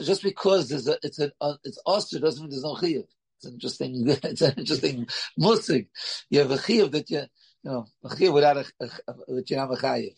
So 0.00 0.06
just 0.06 0.22
because 0.22 0.70
there's 0.70 0.88
a, 0.88 0.96
it's 1.02 1.18
a, 1.18 1.30
uh, 1.42 1.56
it's 1.62 1.78
osir 1.86 2.22
doesn't 2.22 2.42
mean 2.42 2.48
there's 2.48 2.62
no 2.62 2.74
chiyuv. 2.74 3.04
It's 3.36 3.44
an 3.44 3.52
interesting, 3.52 4.04
it's 4.08 4.40
an 4.40 4.54
interesting 4.56 5.06
musig. 5.38 5.88
You 6.30 6.38
have 6.38 6.50
a 6.50 6.56
chiyuv 6.56 6.90
that 6.92 7.10
you, 7.10 7.18
you 7.18 7.70
know, 7.70 7.86
a 8.02 8.08
chiyuv 8.08 8.32
without 8.32 8.56
a, 8.56 8.64
a, 8.80 8.84
a, 9.08 9.34
that 9.34 9.50
you 9.50 9.58
have 9.58 9.70
a 9.70 9.76
chayiv. 9.76 10.14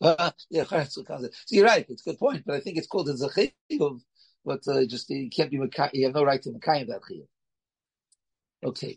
Uh, 0.00 0.32
yeah, 0.50 0.64
so 0.88 1.04
you're 1.50 1.66
right. 1.66 1.86
It's 1.88 2.04
a 2.04 2.10
good 2.10 2.18
point, 2.18 2.42
but 2.44 2.56
I 2.56 2.60
think 2.60 2.78
it's 2.78 2.88
called 2.88 3.08
a 3.10 3.12
zechiyuv, 3.12 4.00
but 4.44 4.66
uh, 4.66 4.84
just 4.86 5.08
you 5.08 5.30
can't 5.30 5.52
be 5.52 5.60
you 5.92 6.06
have 6.06 6.14
no 6.16 6.24
right 6.24 6.42
to 6.42 6.50
makai 6.50 6.84
that 6.88 7.02
chiyuv. 7.02 7.28
Okay. 8.64 8.96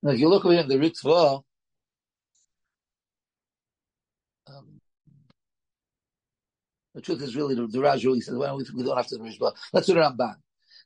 Now, 0.00 0.12
if 0.12 0.20
you 0.20 0.28
look 0.28 0.44
over 0.44 0.54
here 0.54 0.62
in 0.62 0.68
the 0.68 0.76
Ritva, 0.76 1.42
um, 4.46 4.80
the 6.94 7.00
truth 7.00 7.22
is 7.22 7.36
really 7.36 7.54
the, 7.54 7.66
the 7.66 7.80
Raj 7.80 8.04
really 8.04 8.20
says, 8.20 8.34
well, 8.34 8.56
we, 8.56 8.64
we 8.74 8.82
don't 8.82 8.96
have 8.96 9.06
to 9.08 9.16
the 9.16 9.24
Rashba. 9.24 9.52
Let's 9.72 9.86
do 9.86 9.94
the 9.94 10.00
Ramban. 10.00 10.36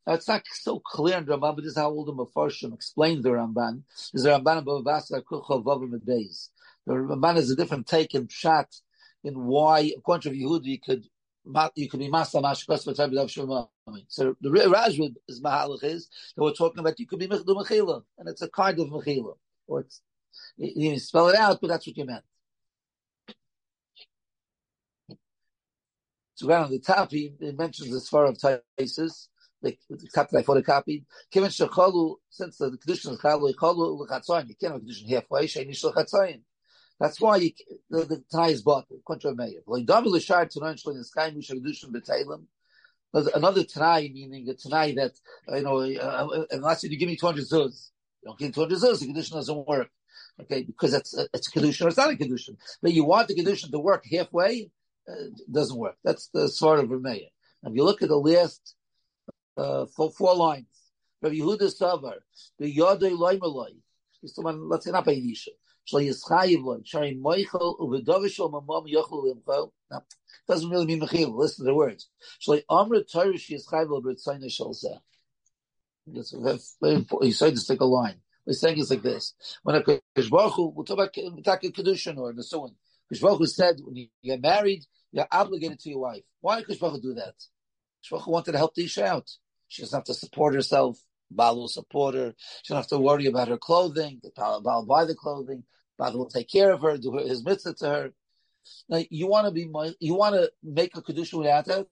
Now, 0.07 0.15
it's 0.15 0.29
not 0.29 0.43
so 0.53 0.81
clear 0.81 1.17
in 1.19 1.25
the 1.25 1.33
Ramban, 1.33 1.57
but 1.57 1.65
this 1.65 1.73
is 1.73 1.79
how 1.79 1.91
all 1.91 2.05
the 2.05 2.13
Mefarshim 2.13 2.75
explain 2.75 3.23
the 3.23 3.31
Ramban. 3.31 3.83
Is 4.13 4.23
the 4.23 4.31
Ramban 4.31 4.59
above 4.59 4.85
Basra 4.85 5.23
Kuchov 5.23 5.65
Vavim 5.65 5.99
Beis. 6.05 6.49
The 6.87 6.95
Ramban 6.95 7.39
is 7.39 7.51
a 7.51 7.57
different 7.57 7.87
take 7.87 8.15
and 8.15 8.31
shot 8.31 8.69
in 9.25 9.47
why, 9.47 9.81
a 9.81 10.19
to 10.19 10.31
Yehudi, 10.31 10.65
you 10.67 10.81
could 10.81 11.05
you 11.75 11.89
could 11.89 12.01
be 12.01 12.09
masa 12.09 12.43
mashkos 12.43 12.85
for 12.85 12.95
Tabid 12.95 13.31
Shema. 13.31 13.67
So 14.09 14.35
the 14.41 14.49
Rajwood 14.49 15.15
is 15.29 15.43
mahalach 15.43 15.85
is 15.85 16.09
that 16.37 16.43
we're 16.43 16.53
talking 16.53 16.79
about 16.81 16.99
you 16.99 17.07
could 17.07 17.19
be 17.19 17.29
mechdu 17.29 17.47
mechila, 17.47 18.03
and 18.19 18.29
it's 18.29 18.43
a 18.43 18.49
kind 18.49 18.79
of 18.79 18.89
mechila, 18.89 19.35
or 19.67 19.81
it's 19.81 20.01
you, 20.57 20.91
you 20.93 20.99
spell 20.99 21.29
it 21.29 21.37
out, 21.37 21.61
but 21.61 21.69
that's 21.69 21.87
what 21.87 21.97
you 21.97 22.05
meant. 22.05 22.25
So 26.35 26.49
right 26.49 26.65
on 26.65 26.71
the 26.71 26.81
top, 26.81 27.11
he, 27.11 27.33
he 27.41 27.53
mentions 27.53 27.91
the 27.91 28.01
far 28.01 28.27
of 28.27 28.39
Taisis, 28.39 29.29
the, 29.63 29.77
the 29.89 30.09
that 30.15 30.29
I 30.35 30.43
photocopied. 30.43 31.05
Given 31.31 31.51
shechalu, 31.51 32.17
since 32.31 32.59
the 32.59 32.77
condition 32.77 33.13
is 33.13 33.21
chalu, 33.21 33.55
chalu 33.55 34.07
lechatzayin, 34.07 34.49
you 34.49 34.55
can't 34.57 34.73
have 34.73 34.77
a 34.77 34.79
condition 34.81 35.09
halfway, 35.09 35.47
sheinish 35.47 35.85
lechatzayin. 35.85 36.41
That's 36.99 37.21
why 37.21 37.37
you, 37.37 37.51
the, 37.91 38.05
the 38.05 38.25
tie 38.33 38.49
is 38.49 38.63
bought. 38.63 38.87
Contra 39.07 39.35
meir. 39.35 39.63
Another 43.17 43.65
tanai, 43.65 44.11
meaning 44.13 44.49
a 44.49 44.55
tanai 44.55 44.95
that 44.95 45.13
you 45.49 45.63
know, 45.63 45.79
uh, 45.79 46.45
unless 46.51 46.83
you 46.83 46.97
give 46.97 47.09
me 47.09 47.17
two 47.17 47.27
hundred 47.27 47.45
zuz, 47.45 47.91
you 48.23 48.27
don't 48.27 48.39
give 48.39 48.49
me 48.49 48.53
two 48.53 48.61
hundred 48.61 48.79
zuz, 48.79 49.01
the 49.01 49.07
condition 49.07 49.37
doesn't 49.37 49.67
work. 49.69 49.89
Okay, 50.41 50.63
because 50.63 50.95
it's 50.95 51.15
it's 51.33 51.49
a 51.49 51.51
condition 51.51 51.87
or 51.87 51.89
it's 51.91 51.97
not 51.97 52.11
a 52.11 52.17
condition. 52.17 52.57
But 52.83 52.93
you 52.93 53.05
want 53.05 53.29
the 53.29 53.35
condition 53.35 53.71
to 53.71 53.79
work 53.79 54.05
halfway, 54.11 54.71
uh, 55.09 55.15
doesn't 55.51 55.79
work. 55.79 55.97
That's 56.05 56.29
the 56.29 56.49
sort 56.49 56.81
of 56.81 56.89
Rameya. 56.89 57.29
If 57.65 57.75
you 57.75 57.85
look 57.85 58.03
at 58.03 58.09
the 58.09 58.17
last 58.17 58.75
uh, 59.57 59.87
four, 59.87 60.11
four 60.11 60.35
lines, 60.35 60.67
Rabbi 61.23 61.37
Yehuda 61.37 61.73
Savar, 61.75 62.17
the 62.59 62.75
Yodei 62.75 63.13
Loimaloi, 63.13 63.77
let's 64.23 64.85
say 64.85 64.91
not 64.91 65.05
by 65.05 65.15
Yisha. 65.15 65.49
Doesn't 70.47 70.71
really 70.71 70.87
mean 70.87 71.01
mechil. 71.01 71.37
Listen 71.37 71.65
to 71.65 71.71
the 71.71 71.75
words. 71.75 72.09
He 77.23 77.33
said 77.33 77.55
to 77.55 77.61
stick 77.61 77.81
a 77.81 77.85
line. 77.85 78.21
He's 78.47 78.61
saying 78.61 78.79
it's 78.79 78.91
like 78.91 79.03
this. 79.03 79.35
When 79.63 79.77
a 79.77 79.83
Kishbachu, 79.83 80.75
we'll 80.75 80.85
talk 80.85 80.95
about 80.95 81.13
Kedushin 81.13 82.19
or 82.19 82.33
the 82.33 82.43
on. 82.57 82.75
Kishbachu 83.15 83.49
said, 83.49 83.77
when 83.83 83.97
you 83.97 84.09
get 84.23 84.41
married, 84.41 84.85
you're 85.13 85.27
obligated 85.31 85.79
to 85.81 85.91
your 85.91 86.01
wife. 86.01 86.23
Why 86.41 86.61
did 86.61 86.69
Kishbachu 86.69 87.01
do 87.03 87.15
that? 87.15 87.35
Kishbachu 88.05 88.29
wanted 88.29 88.53
to 88.53 88.59
help 88.59 88.75
the 88.75 88.85
Isha 88.85 89.05
out. 89.05 89.31
She 89.69 89.83
doesn't 89.83 89.97
have 89.97 90.05
to 90.05 90.15
support 90.15 90.55
herself. 90.55 90.99
Baal 91.31 91.57
will 91.57 91.69
support 91.69 92.15
her. 92.15 92.35
She 92.63 92.73
don't 92.73 92.83
have 92.83 92.89
to 92.89 92.99
worry 92.99 93.27
about 93.27 93.49
her 93.49 93.59
clothing. 93.59 94.21
Baal 94.37 94.63
will 94.63 94.87
buy 94.87 95.05
the 95.05 95.15
clothing. 95.15 95.65
Baal 95.99 96.17
will 96.17 96.29
take 96.29 96.49
care 96.49 96.73
of 96.73 96.83
her, 96.83 96.97
do 96.97 97.13
his 97.19 97.45
mitzvah 97.45 97.75
to 97.75 97.87
her. 97.87 98.11
Now, 98.89 99.03
you 99.11 99.27
want 99.27 99.47
to 99.47 99.53
be 99.53 99.67
my, 99.67 99.93
you 100.01 100.15
want 100.15 100.35
to 100.35 100.51
make 100.63 100.97
a 100.97 101.03
kedusha 101.03 101.39
without 101.39 101.67
that? 101.67 101.87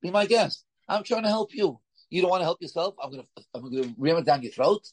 Be 0.00 0.10
my 0.10 0.26
guest. 0.26 0.64
I'm 0.88 1.04
trying 1.04 1.22
to 1.22 1.28
help 1.28 1.54
you. 1.54 1.80
You 2.10 2.20
don't 2.20 2.30
want 2.30 2.40
to 2.40 2.44
help 2.44 2.60
yourself? 2.60 2.94
I'm 3.02 3.10
gonna, 3.10 3.24
I'm 3.54 3.62
gonna 3.62 3.94
ram 3.96 4.18
it 4.18 4.26
down 4.26 4.42
your 4.42 4.52
throat. 4.52 4.86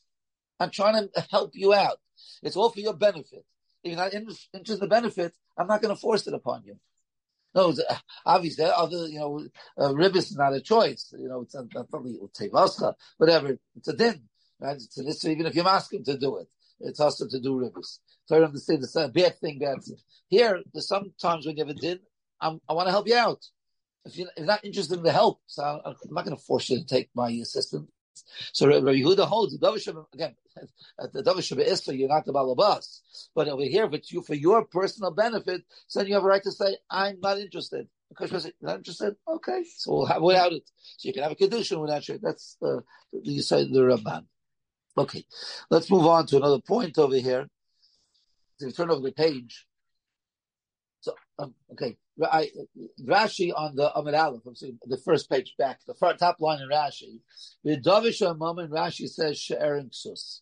I'm 0.60 0.70
trying 0.70 1.10
to 1.10 1.28
help 1.32 1.52
you 1.54 1.74
out. 1.74 1.98
It's 2.44 2.56
all 2.56 2.70
for 2.70 2.80
your 2.80 2.94
benefit. 2.94 3.44
If 3.84 3.92
you're 3.92 3.98
not 3.98 4.14
interested 4.14 4.74
in 4.74 4.80
the 4.80 4.88
benefit, 4.88 5.34
I'm 5.58 5.68
not 5.68 5.82
going 5.82 5.96
to 5.96 6.00
force 6.00 6.28
it 6.28 6.34
upon 6.34 6.64
you. 6.66 6.76
No, 7.56 7.74
obviously, 8.26 8.66
other 8.66 9.08
you 9.08 9.20
know, 9.20 9.48
uh, 9.78 9.90
ribbis 9.90 10.30
is 10.30 10.38
not 10.38 10.54
a 10.54 10.62
choice. 10.62 11.14
You 11.18 11.30
know, 11.30 11.42
it's 11.42 11.56
not, 11.56 11.66
not 11.74 12.96
whatever. 13.18 13.58
It's 13.76 13.88
a 13.88 13.96
din, 13.96 14.22
right? 14.60 14.76
It's 14.76 14.98
a 15.00 15.04
list, 15.04 15.26
even 15.26 15.48
if 15.48 15.56
you 15.56 15.64
ask 15.64 15.92
him 15.92 16.04
to 16.04 16.18
do 16.18 16.38
it, 16.38 16.48
it's 16.80 17.00
also 17.00 17.28
to 17.28 17.40
do 17.40 17.56
ribbis. 17.56 18.00
So 18.26 18.38
I 18.38 18.46
understand 18.46 18.84
it's 18.84 18.96
a 18.96 19.08
bad 19.08 19.40
thing. 19.40 19.60
That's 19.60 19.92
here. 20.28 20.62
There's 20.72 20.88
sometimes 20.88 21.48
when 21.48 21.58
you 21.58 21.66
have 21.66 21.76
a 21.76 21.80
din, 21.80 22.00
I'm, 22.40 22.62
i 22.70 22.74
want 22.74 22.88
to 22.88 22.92
help 22.92 23.08
you 23.08 23.16
out. 23.16 23.44
If 24.06 24.18
you're, 24.18 24.30
you're, 24.38 24.46
not 24.46 24.64
interested 24.64 24.98
in 24.98 25.04
the 25.04 25.12
help, 25.12 25.42
so 25.48 25.64
I'm 25.64 25.96
not 26.12 26.26
going 26.26 26.38
to 26.38 26.44
force 26.44 26.70
you 26.70 26.78
to 26.78 26.86
take 26.86 27.10
my 27.16 27.30
assistance. 27.32 27.90
So 28.54 28.68
Rabbi 28.68 28.94
Yehuda 29.00 29.26
holds 29.26 29.56
again. 29.56 30.36
At 31.00 31.14
the 31.14 31.24
Davishim 31.24 31.66
Isra, 31.66 31.98
you're 31.98 32.10
not 32.10 32.26
the 32.26 32.34
Balabas, 32.34 33.02
but 33.36 33.48
over 33.48 33.64
here, 33.64 33.86
if 33.86 33.94
it's 33.94 34.12
you 34.12 34.22
for 34.22 34.36
your 34.36 34.66
personal 34.66 35.12
benefit, 35.12 35.64
then 35.94 36.08
you 36.08 36.14
have 36.14 36.24
a 36.24 36.28
right 36.28 36.44
to 36.44 36.52
say, 36.52 36.78
"I'm 36.90 37.20
not 37.20 37.40
interested." 37.40 37.88
Because 38.10 38.44
you're 38.44 38.54
not 38.62 38.78
interested, 38.78 39.16
okay, 39.28 39.64
so 39.78 39.94
we'll 39.94 40.06
have 40.08 40.24
without 40.24 40.52
it. 40.52 40.64
So 40.98 41.08
you 41.08 41.14
can 41.14 41.22
have 41.22 41.32
a 41.32 41.36
kedushin 41.36 41.80
without 41.80 42.10
it. 42.10 42.22
That's 42.24 42.58
the 42.60 42.84
you 43.12 43.44
say 43.44 43.66
the 43.66 43.82
Ramban. 43.82 44.26
Okay, 44.98 45.24
let's 45.70 45.92
move 45.92 46.08
on 46.08 46.26
to 46.28 46.38
another 46.38 46.60
point 46.60 46.98
over 46.98 47.16
here. 47.16 47.48
If 48.60 48.68
you 48.68 48.72
turn 48.72 48.90
over 48.90 49.02
the 49.02 49.12
page, 49.12 49.68
so 51.02 51.14
um, 51.38 51.54
okay, 51.72 51.98
I, 52.24 52.50
Rashi 53.02 53.52
on 53.56 53.76
the 53.76 53.94
Amid 53.98 54.16
Aleph, 54.16 54.44
the 54.44 55.02
first 55.04 55.30
page 55.30 55.56
back, 55.58 55.80
the 55.88 55.94
front 55.94 56.20
top 56.20 56.38
line 56.40 56.62
in 56.62 56.70
Rashi. 56.70 57.20
The 57.64 57.78
Davish 57.78 58.38
moment 58.38 58.72
Rashi 58.72 59.08
says 59.08 59.40
She'erin 59.40 59.90
Ksus. 59.90 60.42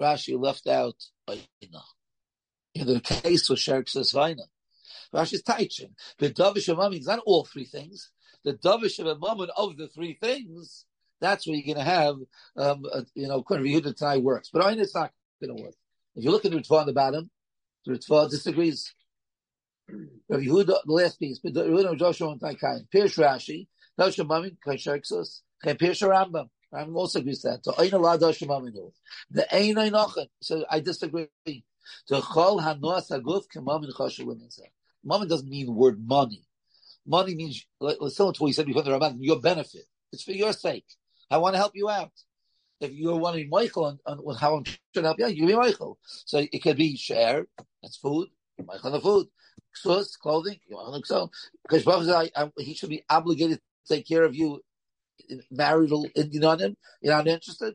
Rashi 0.00 0.38
left 0.40 0.66
out 0.66 0.96
Vaina. 1.26 1.82
In 2.74 2.86
the 2.86 3.00
case 3.00 3.50
of 3.50 3.58
She'erin 3.58 3.84
Ksus 3.84 4.12
Vaina. 4.12 4.42
Rashi 5.14 5.34
is 5.34 5.42
teaching. 5.42 5.94
The 6.18 6.30
Davish 6.30 6.74
moment 6.74 7.00
is 7.00 7.06
not 7.06 7.20
all 7.24 7.44
three 7.44 7.64
things. 7.64 8.10
The 8.44 8.54
Davish 8.54 8.98
moment 9.20 9.50
of 9.56 9.76
the 9.76 9.88
three 9.88 10.18
things, 10.20 10.84
that's 11.20 11.46
where 11.46 11.56
you're 11.56 11.74
going 11.74 11.84
to 11.84 11.90
have, 11.90 12.16
um, 12.56 12.84
a, 12.92 13.04
you 13.14 13.26
know, 13.26 13.42
Queen 13.42 13.62
Yehuda 13.62 13.96
tonight 13.96 14.22
works. 14.22 14.50
But 14.52 14.78
it's 14.78 14.94
not 14.94 15.12
going 15.42 15.56
to 15.56 15.62
work. 15.62 15.74
If 16.14 16.24
you 16.24 16.30
look 16.30 16.44
at 16.44 16.52
the 16.52 16.58
Ritva 16.58 16.80
on 16.80 16.86
the 16.86 16.92
bottom, 16.92 17.30
the 17.84 17.92
Ritva 17.92 18.30
disagrees. 18.30 18.92
Rav 19.88 20.40
Yehuda, 20.40 20.78
the 20.84 20.92
last 20.92 21.18
piece, 21.18 21.38
but 21.38 21.54
the 21.54 21.64
Yehuda 21.64 21.98
Joshua 21.98 22.30
and 22.30 22.40
Taikain. 22.40 22.86
Pirsh 22.94 23.18
Rashi, 23.18 23.66
Doshim 23.98 24.28
Mamin, 24.28 24.58
Kaisharksos, 24.64 25.40
Pirsh 25.64 26.06
Rambam. 26.06 26.48
Rambam 26.72 26.96
also 26.96 27.20
agrees 27.20 27.42
that. 27.42 27.64
So 27.64 27.74
Ein 27.78 27.90
Doshim 27.90 28.48
Mamin. 28.48 28.74
The 29.30 29.54
Ein 29.54 29.76
Einochen. 29.76 30.28
So 30.40 30.64
I 30.70 30.80
disagree. 30.80 31.28
The 31.44 31.62
Chol 32.20 32.60
Hanos 32.60 33.10
Haguf 33.10 33.44
Kemamin 33.52 33.92
Choshev 33.94 34.26
Leminzah. 34.26 34.62
Mamin 35.04 35.28
doesn't 35.28 35.48
mean 35.48 35.66
the 35.66 35.72
word 35.72 35.98
money. 36.04 36.44
Money 37.06 37.34
means, 37.34 37.64
like, 37.80 37.96
similar 38.08 38.34
to 38.34 38.42
what 38.42 38.48
you 38.48 38.52
said 38.52 38.66
before 38.66 38.82
the 38.82 38.90
Ramban, 38.90 39.16
your 39.20 39.40
benefit. 39.40 39.84
It's 40.12 40.22
for 40.22 40.32
your 40.32 40.52
sake. 40.52 40.84
I 41.30 41.38
want 41.38 41.54
to 41.54 41.58
help 41.58 41.72
you 41.74 41.88
out. 41.88 42.12
If 42.80 42.92
you're 42.92 43.18
to 43.18 43.32
be 43.32 43.48
Michael 43.48 43.84
on, 43.86 43.98
on 44.06 44.36
how 44.36 44.56
I'm 44.56 44.64
trying 44.64 44.78
to 44.94 45.02
help 45.02 45.18
you 45.18 45.24
out, 45.24 45.34
you 45.34 45.46
be 45.46 45.56
Michael. 45.56 45.98
So 46.02 46.44
it 46.52 46.62
could 46.62 46.76
be 46.76 46.96
share, 46.96 47.46
that's 47.82 47.96
food, 47.96 48.28
Michael 48.64 48.86
on 48.88 48.92
the 48.92 49.00
food 49.00 49.28
ksus, 49.76 50.18
clothing, 50.18 50.58
you 50.66 50.76
want 50.76 51.06
so 51.06 51.30
because 51.62 52.08
I, 52.08 52.30
I, 52.34 52.50
he 52.58 52.74
should 52.74 52.88
be 52.90 53.04
obligated 53.08 53.60
to 53.86 53.94
take 53.94 54.06
care 54.06 54.24
of 54.24 54.34
you 54.34 54.60
marital 55.50 56.06
you 56.32 56.40
know 56.40 56.56
him, 56.56 56.76
you're 57.00 57.16
not 57.16 57.26
interested. 57.26 57.74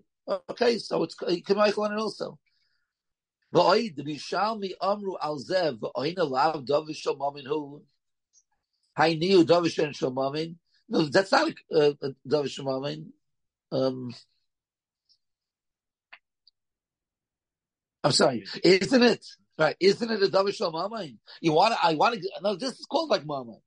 Okay, 0.50 0.77
so 0.77 1.03
it's 1.03 1.15
can 1.15 1.57
make 1.57 1.77
one 1.77 1.97
also. 1.97 2.39
No, 10.89 11.03
that's 11.05 11.31
not 11.31 11.51
a, 11.71 11.95
davish 12.27 12.59
shomamin. 12.59 13.07
Um, 13.71 14.13
I'm 18.03 18.12
sorry, 18.12 18.45
isn't 18.63 19.03
it? 19.03 19.25
Right? 19.57 19.75
Isn't 19.79 20.10
it 20.10 20.24
a 20.24 20.27
davar 20.27 20.53
shel 20.53 20.74
mamain? 20.74 21.17
You 21.41 21.53
want? 21.53 21.75
I 21.83 21.93
want 21.95 22.22
to. 22.22 22.29
No, 22.41 22.55
this 22.55 22.79
is 22.79 22.86
called 22.86 23.10
like. 23.10 23.24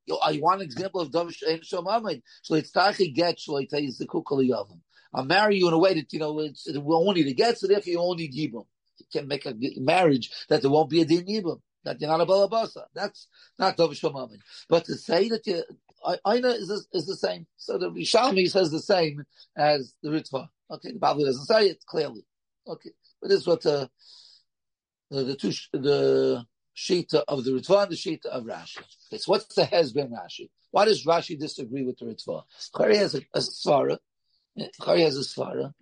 You, 0.07 0.19
you 0.33 0.43
want 0.43 0.61
an 0.61 0.67
example 0.67 1.01
of? 1.01 1.13
So 1.13 2.55
it's 2.55 2.73
tachi 2.73 3.15
get 3.15 3.39
shlo 3.39 3.69
the 3.69 4.07
kukali 4.07 4.51
yavam. 4.51 4.81
I'll 5.15 5.25
marry 5.25 5.59
you 5.59 5.69
in 5.69 5.75
a 5.75 5.79
way 5.79 5.95
that 5.95 6.13
you 6.13 6.19
know 6.19 6.41
it's, 6.41 6.67
it 6.67 6.83
will 6.83 7.09
only 7.09 7.25
to 7.25 7.33
get, 7.33 7.59
so 7.59 7.69
therefore 7.69 7.91
you 7.93 8.01
only 8.01 8.29
yibum. 8.29 8.67
You 8.99 9.07
can 9.13 9.29
make 9.29 9.47
a 9.47 9.55
marriage 9.77 10.31
that 10.49 10.63
there 10.63 10.71
won't 10.71 10.91
be 10.91 11.03
a 11.03 11.05
din 11.05 11.25
yibum 11.27 11.61
that 11.85 12.01
you're 12.01 12.11
not 12.11 12.21
a 12.21 12.27
balabasa. 12.27 12.83
That's 12.93 13.29
not 13.59 13.77
davar 13.77 13.97
shel 13.97 14.13
mamain. 14.13 14.41
But 14.69 14.87
to 14.87 14.95
say 14.97 15.29
that 15.29 15.47
you 15.47 15.63
I 16.05 16.19
Aina 16.27 16.49
is, 16.51 16.71
is 16.93 17.07
the 17.07 17.17
same. 17.17 17.47
So 17.57 17.79
the 17.79 17.91
Rishalmi 17.91 18.51
says 18.51 18.71
the 18.71 18.81
same 18.81 19.25
as 19.57 19.95
the 20.03 20.11
Ritva. 20.11 20.49
Okay, 20.71 20.93
the 20.93 20.99
Bible 20.99 21.25
doesn't 21.25 21.47
say 21.47 21.69
it 21.69 21.85
clearly. 21.87 22.25
Okay, 22.67 22.91
but 23.21 23.29
this 23.29 23.41
is 23.41 23.47
what 23.47 23.63
the 23.63 23.89
the, 25.11 25.25
the 25.25 25.37
two 25.37 25.53
the 25.73 26.45
Shita 26.77 27.25
of 27.27 27.45
the 27.45 27.53
Ritva 27.53 27.85
and 27.85 27.93
the 27.93 27.97
Shita 27.97 28.27
of 28.27 28.45
Rashi. 28.45 28.79
Okay, 28.79 29.19
so 29.19 29.31
what's 29.31 29.55
the 29.55 29.63
Hezben 29.63 30.11
Rashi? 30.11 30.51
Why 30.71 30.85
does 30.85 31.05
Rashi 31.07 31.39
disagree 31.39 31.85
with 31.85 31.99
the 31.99 32.07
Ritva? 32.07 32.43
Chari 32.75 32.97
has 32.97 33.15
a, 33.15 33.23
a 33.35 33.41
Svara. 33.41 33.99
Chari 34.81 35.01
has 35.01 35.17
a 35.17 35.21
Svara. 35.21 35.73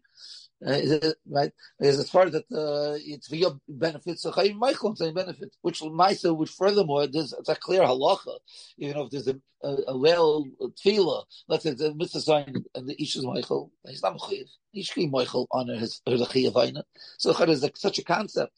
Uh, 0.64 1.10
right? 1.28 1.52
There's 1.78 1.98
as 1.98 2.08
far 2.08 2.30
that 2.30 2.44
uh, 2.50 2.96
it's 3.04 3.28
for 3.28 3.36
your 3.36 3.60
benefit, 3.68 4.18
so 4.18 4.30
Chayim 4.30 4.54
Michael 4.54 4.96
saying 4.96 5.12
benefit, 5.12 5.54
which 5.60 5.80
Maisa, 5.80 6.34
which 6.34 6.50
furthermore, 6.50 7.06
there's 7.06 7.34
it's 7.34 7.48
a 7.48 7.56
clear 7.56 7.82
halacha. 7.82 8.38
Even 8.78 8.96
if 8.98 9.10
there's 9.10 9.28
a 9.28 9.38
a, 9.62 9.76
a 9.88 9.98
well 9.98 10.46
tefillah, 10.84 11.24
let's 11.48 11.64
say 11.64 11.70
the 11.70 11.94
mitzvah 11.94 12.46
and 12.74 12.88
the 12.88 13.02
Ish 13.02 13.16
is 13.16 13.24
Michael, 13.24 13.72
he's 13.86 14.02
not 14.02 14.16
Mechayiv. 14.16 14.48
Ish 14.72 14.96
Michael 14.96 15.48
honor 15.50 15.76
his 15.76 16.00
her 16.06 16.12
Chayiv 16.12 16.82
So 17.18 17.32
there's 17.32 17.64
such 17.74 17.98
a 17.98 18.04
concept. 18.04 18.52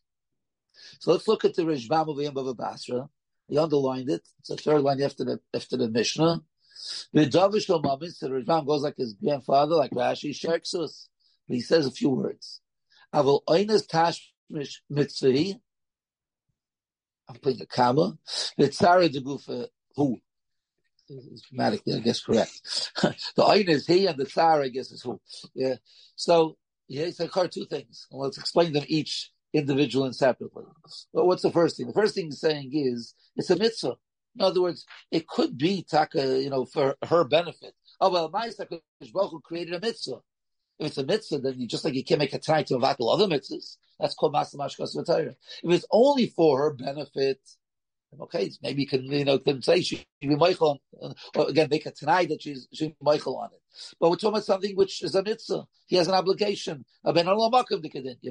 So 1.01 1.13
let's 1.13 1.29
look 1.29 1.45
at 1.45 1.55
the 1.55 1.63
Rashbam 1.63 2.09
of 2.09 2.21
Yom 2.21 2.55
Basra. 2.57 3.09
He 3.49 3.59
underlined 3.59 4.11
it. 4.11 4.23
It's 4.41 4.49
the 4.49 4.57
third 4.57 4.83
line 4.83 5.03
after 5.03 5.25
the 5.25 5.41
after 5.55 5.77
the 5.77 5.89
Mishnah. 5.89 6.43
The 7.13 7.27
Davish 7.27 7.69
Lomamis, 7.69 8.19
the 8.19 8.29
Rashbam 8.29 8.67
goes 8.67 8.83
like 8.83 8.97
his 8.97 9.15
grandfather, 9.15 9.75
like 9.75 9.93
Rashi, 9.93 10.31
Sherksus 10.31 11.07
he 11.49 11.61
says 11.61 11.87
a 11.87 11.91
few 11.91 12.11
words. 12.11 12.61
I 13.13 13.21
will 13.21 13.43
oines 13.49 13.87
tashmish 13.87 14.77
mitzvahi. 14.91 15.61
I'm 17.29 17.37
putting 17.37 17.63
a 17.63 17.67
comma. 17.67 18.19
Mitzara 18.59 19.11
de 19.11 19.21
gufa 19.21 19.67
who. 19.95 20.19
It's 21.09 21.47
grammatically, 21.47 21.95
I 21.95 22.01
guess 22.01 22.21
correct. 22.21 22.61
the 23.37 23.45
oin 23.45 23.69
is 23.69 23.87
he, 23.87 24.07
and 24.07 24.19
the 24.19 24.25
tsar, 24.25 24.63
I 24.63 24.69
guess, 24.69 24.91
is 24.91 25.03
who. 25.03 25.21
Yeah. 25.55 25.77
So 26.17 26.57
yeah, 26.89 27.05
it's 27.05 27.21
like 27.21 27.51
two 27.51 27.67
things. 27.67 28.07
Let's 28.11 28.39
explain 28.39 28.73
them 28.73 28.85
each 28.89 29.31
individual 29.57 30.05
and 30.05 30.15
separately. 30.15 30.65
But 31.13 31.27
what's 31.27 31.43
the 31.43 31.51
first 31.51 31.77
thing? 31.77 31.87
The 31.87 31.93
first 31.93 32.15
thing 32.15 32.27
he's 32.27 32.41
saying 32.41 32.71
is 32.73 33.15
it's 33.37 33.51
a 33.51 33.57
mitzvah. 33.57 33.97
In 34.37 34.43
other 34.45 34.61
words, 34.61 34.85
it 35.11 35.27
could 35.27 35.57
be 35.57 35.85
taka, 35.91 36.43
you 36.43 36.51
know, 36.51 36.67
for 36.67 36.97
her 37.05 37.25
benefit. 37.25 37.75
Oh 38.01 38.11
well, 38.11 38.31
Ma'aseh 38.31 38.81
Baruch 39.13 39.43
created 39.45 39.75
a 39.75 39.81
mitzvah. 39.81 40.21
If 40.79 40.89
it's 40.89 40.99
a 40.99 41.05
mitzvah, 41.05 41.39
then 41.39 41.59
you 41.59 41.67
just 41.67 41.85
like 41.85 41.95
you 41.95 42.05
can't 42.05 42.21
make 42.21 42.35
a 42.35 42.39
try 42.39 42.63
to 42.65 42.75
avatul 42.75 43.13
other 43.13 43.27
mitzvahs. 43.27 43.77
That's 43.99 44.15
called 44.15 44.35
masamashkas 44.35 44.95
v'tayra. 44.95 45.35
If 45.63 45.73
it's 45.73 45.87
only 45.91 46.27
for 46.27 46.59
her 46.59 46.75
benefit, 46.75 47.41
okay, 48.21 48.51
maybe 48.63 48.83
you 48.83 48.89
can 48.89 49.05
you 49.05 49.25
know 49.25 49.39
can 49.39 49.63
say 49.63 49.81
she 49.81 50.07
be 50.21 50.37
Michael, 50.37 50.81
or 51.35 51.49
again 51.49 51.69
make 51.71 51.87
a 51.87 51.91
tonight 51.91 52.29
that 52.29 52.43
she's 52.43 52.69
she 52.73 52.95
Michael 53.01 53.39
on 53.39 53.51
it. 53.53 53.61
But 54.01 54.11
we're 54.11 54.17
talking 54.17 54.29
about 54.31 54.45
something 54.45 54.75
which 54.75 55.03
is 55.03 55.15
a 55.15 55.23
mitzvah. 55.23 55.67
He 55.87 55.97
has 55.97 56.09
an 56.09 56.15
obligation. 56.15 56.85
You 57.05 57.13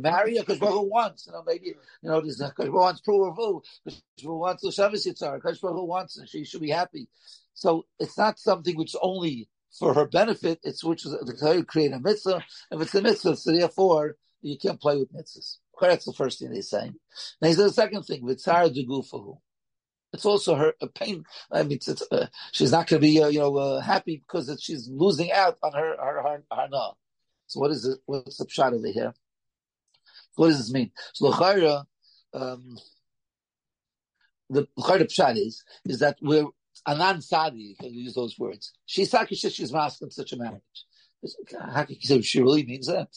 marry 0.02 0.38
her 0.38 0.44
because 0.44 0.60
Baruch 0.60 0.92
wants. 0.92 1.28
You 1.28 1.34
know, 1.34 1.44
maybe 1.46 1.68
you 1.68 2.10
know 2.10 2.22
because 2.22 2.38
Baruch 2.58 2.74
wants 2.74 3.02
pruvavu, 3.02 3.64
because 3.84 4.02
Baruch 4.24 4.40
wants 4.40 4.64
the 4.64 4.70
yitzar, 4.70 5.36
because 5.36 5.60
Baruch 5.60 5.88
wants, 5.88 6.18
and 6.18 6.28
she 6.28 6.44
should 6.44 6.62
be 6.62 6.72
happy. 6.72 7.08
So 7.54 7.86
it's 8.00 8.18
not 8.18 8.40
something 8.40 8.76
which 8.76 8.96
only 9.02 9.50
for 9.78 9.94
her 9.94 10.06
benefit, 10.08 10.60
it's 10.64 10.84
which 10.84 11.06
is 11.06 11.12
the 11.12 11.66
create 11.68 11.92
a 11.92 12.00
mitzvah. 12.00 12.44
If 12.72 12.82
it's 12.82 12.96
a 12.96 13.02
mitzvah, 13.02 13.36
so 13.36 13.52
therefore 13.52 14.16
you 14.42 14.58
can't 14.58 14.80
play 14.80 14.98
with 14.98 15.14
mitzvahs. 15.14 15.58
That's 15.80 16.06
the 16.06 16.14
first 16.14 16.40
thing 16.40 16.52
they're 16.52 16.62
saying. 16.62 16.96
Now 17.42 17.50
he 17.50 17.54
says 17.54 17.76
the 17.76 17.82
second 17.82 18.04
thing, 18.04 18.22
v'tzara 18.24 18.74
degufahu. 18.74 19.38
It's 20.16 20.26
also 20.26 20.56
her 20.56 20.74
a 20.82 20.88
pain. 20.88 21.24
I 21.52 21.64
mean, 21.64 21.80
it's, 21.86 22.04
uh, 22.12 22.28
she's 22.52 22.72
not 22.72 22.88
going 22.88 23.02
to 23.02 23.08
be, 23.08 23.22
uh, 23.22 23.28
you 23.28 23.40
know, 23.40 23.56
uh, 23.58 23.82
happy 23.82 24.18
because 24.18 24.50
it, 24.50 24.60
she's 24.62 24.90
losing 24.90 25.32
out 25.32 25.58
on 25.62 25.74
her 25.74 25.96
her 25.98 26.22
her, 26.24 26.44
her. 26.52 26.92
So 27.48 27.60
what 27.60 27.72
is 27.72 27.86
it? 27.86 28.00
What's 28.06 28.38
the 28.38 28.48
shot 28.50 28.74
over 28.74 28.88
here? 28.88 29.14
What 30.36 30.48
does 30.48 30.58
this 30.58 30.74
mean? 30.74 30.92
So 31.14 31.28
l'chayra, 31.28 31.86
um, 32.34 32.78
the 34.50 34.68
l'chayra 34.76 35.04
pshat 35.04 35.38
is 35.38 35.64
is 35.86 36.00
that 36.00 36.18
we're 36.22 36.48
Anan 36.88 37.22
Sadi, 37.22 37.58
you 37.58 37.76
can 37.76 37.94
use 37.94 38.14
those 38.14 38.38
words. 38.38 38.74
She's 38.86 39.14
she's 39.30 39.74
masking 39.74 40.12
such 40.12 40.34
a 40.34 40.38
marriage. 40.38 40.62
How 41.60 41.84
can 41.84 41.96
you 42.00 42.08
say 42.08 42.22
she 42.22 42.42
really 42.42 42.66
means 42.66 42.88
that? 42.88 43.10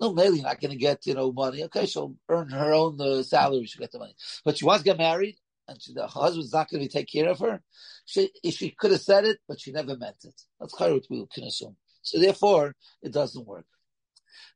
No, 0.00 0.12
maybe 0.12 0.42
not 0.42 0.60
going 0.60 0.72
to 0.72 0.76
get 0.76 1.06
you 1.06 1.14
know 1.14 1.32
money. 1.32 1.64
Okay, 1.64 1.86
she'll 1.86 2.16
earn 2.28 2.50
her 2.50 2.72
own 2.72 3.00
uh, 3.00 3.22
salary. 3.22 3.66
She'll 3.66 3.80
get 3.80 3.92
the 3.92 3.98
money, 3.98 4.14
but 4.44 4.58
she 4.58 4.64
wants 4.64 4.82
to 4.82 4.90
get 4.90 4.98
married, 4.98 5.36
and 5.68 5.80
she, 5.80 5.92
the 5.94 6.06
husband's 6.06 6.52
not 6.52 6.70
going 6.70 6.82
to 6.82 6.88
take 6.88 7.10
care 7.10 7.28
of 7.28 7.38
her. 7.40 7.62
She 8.04 8.30
she 8.50 8.70
could 8.70 8.90
have 8.90 9.00
said 9.00 9.24
it, 9.24 9.38
but 9.48 9.60
she 9.60 9.72
never 9.72 9.96
meant 9.96 10.24
it. 10.24 10.40
That's 10.58 10.74
kind 10.74 10.92
of 10.92 10.96
what 10.96 11.06
we 11.10 11.26
can 11.32 11.44
assume. 11.44 11.76
So 12.02 12.18
therefore, 12.18 12.74
it 13.02 13.12
doesn't 13.12 13.46
work. 13.46 13.66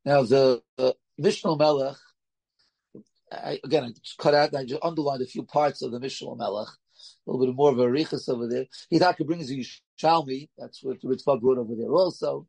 Now 0.04 0.22
the 0.22 0.62
Mishnah 1.18 1.56
Melech. 1.56 1.96
I, 3.32 3.58
again, 3.64 3.84
I 3.84 4.22
cut 4.22 4.34
out. 4.34 4.54
I 4.54 4.64
just 4.64 4.84
underlined 4.84 5.20
a 5.20 5.26
few 5.26 5.42
parts 5.42 5.82
of 5.82 5.90
the 5.90 5.98
Mishnah 5.98 6.36
Melech 6.36 6.68
a 7.26 7.30
little 7.30 7.46
bit 7.46 7.54
more 7.54 7.70
of 7.70 7.78
a 7.78 7.90
riches 7.90 8.28
over 8.28 8.46
there. 8.46 8.66
Hidaka 8.92 9.26
brings 9.26 9.50
you 9.50 9.64
Shalmi, 10.00 10.48
that's 10.56 10.82
what 10.82 11.00
the 11.00 11.08
Ritva 11.08 11.40
brought 11.40 11.58
over 11.58 11.74
there 11.74 11.90
also, 11.90 12.46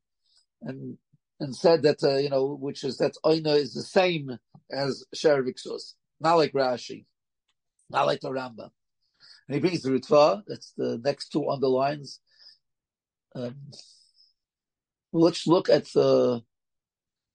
and 0.61 0.97
and 1.39 1.55
said 1.55 1.83
that 1.83 2.03
uh, 2.03 2.17
you 2.17 2.29
know, 2.29 2.55
which 2.55 2.83
is 2.83 2.97
that 2.97 3.13
Oina 3.23 3.55
is 3.55 3.73
the 3.73 3.83
same 3.83 4.37
as 4.71 5.03
Sherviksus, 5.15 5.93
not 6.19 6.35
like 6.35 6.53
Rashi, 6.53 7.05
not 7.89 8.07
like 8.07 8.21
the 8.21 8.29
Rambam. 8.29 8.69
And 9.47 9.55
he 9.55 9.59
brings 9.59 9.81
the 9.81 9.91
Ritva, 9.91 10.43
that's 10.47 10.73
the 10.77 10.99
next 11.03 11.29
two 11.29 11.49
underlines. 11.49 12.19
Um, 13.35 13.55
let's 15.13 15.47
look 15.47 15.69
at 15.69 15.85
the 15.93 16.41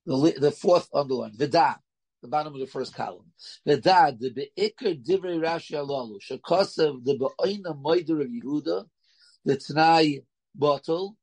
the, 0.05 0.35
the 0.39 0.51
fourth 0.51 0.89
underline, 0.93 1.37
Vidah 1.37 1.77
the 2.23 2.29
bottom 2.29 2.55
of 2.55 2.61
the 2.61 2.67
first 2.67 2.95
column. 2.95 3.27
The 3.67 3.77
dad, 3.79 4.19
the 4.21 4.31
beikar 4.31 5.05
divrei 5.05 5.41
Rashi 5.41 5.73
alalu, 5.73 6.19
shekasav 6.23 7.05
the 7.05 7.19
be'oina 7.19 7.75
moider 7.75 8.23
of 8.23 8.29
Yehuda, 8.29 8.87
the 9.45 9.57
tnai 9.57 10.25
bottle, 10.55 11.17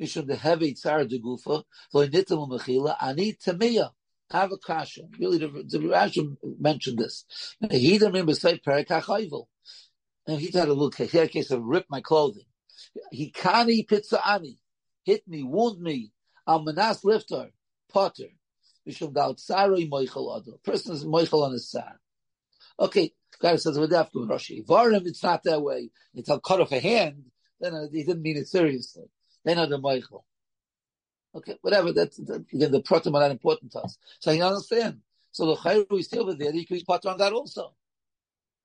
mishum 0.00 0.28
the 0.28 0.36
heavy 0.36 0.74
tzar 0.74 1.04
de 1.04 1.18
gufa, 1.18 1.64
mechila, 1.92 2.96
ani 3.02 3.34
tamiya. 3.34 3.90
Have 4.30 4.52
a 4.52 4.58
kasha. 4.58 5.02
Really, 5.18 5.38
the, 5.38 5.48
the 5.48 5.78
Rashi 5.78 6.36
mentioned 6.60 6.98
this. 6.98 7.24
He 7.70 7.92
didn't 7.92 8.08
remember 8.08 8.34
say 8.34 8.58
perekach 8.58 9.46
And 10.26 10.40
he 10.40 10.50
had 10.50 10.68
a 10.68 10.74
little 10.74 10.90
case 10.90 11.50
of 11.50 11.62
rip 11.62 11.86
my 11.88 12.00
clothing. 12.00 12.44
He 13.10 13.30
kani 13.30 13.88
pizza 13.88 14.20
ani, 14.28 14.58
hit 15.04 15.26
me, 15.26 15.42
wound 15.42 15.80
me, 15.80 16.12
al 16.46 16.62
manas 16.62 17.04
lifter, 17.04 17.50
potter. 17.90 18.28
Mishum 18.86 19.14
dal 19.14 19.34
tsaroi 19.34 19.88
moichel 19.88 20.36
ado. 20.36 20.58
Person 20.62 20.92
is 20.92 21.04
moichel 21.04 21.44
on 21.44 21.52
his 21.52 21.70
side. 21.70 21.96
Okay, 22.78 23.12
guy 23.40 23.56
says 23.56 23.78
with 23.78 23.92
after 23.92 24.18
Rashi. 24.20 24.64
Varim, 24.64 25.06
it's 25.06 25.22
not 25.22 25.42
that 25.44 25.62
way. 25.62 25.90
It's 26.14 26.28
a 26.28 26.38
cut 26.38 26.60
off 26.60 26.72
a 26.72 26.80
hand. 26.80 27.24
Then 27.60 27.74
uh, 27.74 27.86
he 27.90 28.04
didn't 28.04 28.22
mean 28.22 28.36
it 28.36 28.48
seriously. 28.48 29.04
Then 29.44 29.56
the 29.56 29.78
moichel. 29.78 30.22
Okay, 31.38 31.56
whatever. 31.60 31.92
That's 31.92 32.16
that, 32.18 32.44
again 32.52 32.72
the 32.72 32.82
protum 32.82 33.14
are 33.14 33.20
not 33.20 33.30
important 33.30 33.72
to 33.72 33.80
us. 33.80 33.98
So 34.20 34.30
you 34.30 34.42
understand. 34.42 35.00
So 35.30 35.46
the 35.46 35.56
chayru 35.56 35.98
is 35.98 36.06
still 36.06 36.34
there. 36.36 36.54
You 36.54 36.66
can 36.66 36.80
put 36.86 37.06
on 37.06 37.18
that 37.18 37.32
also. 37.32 37.74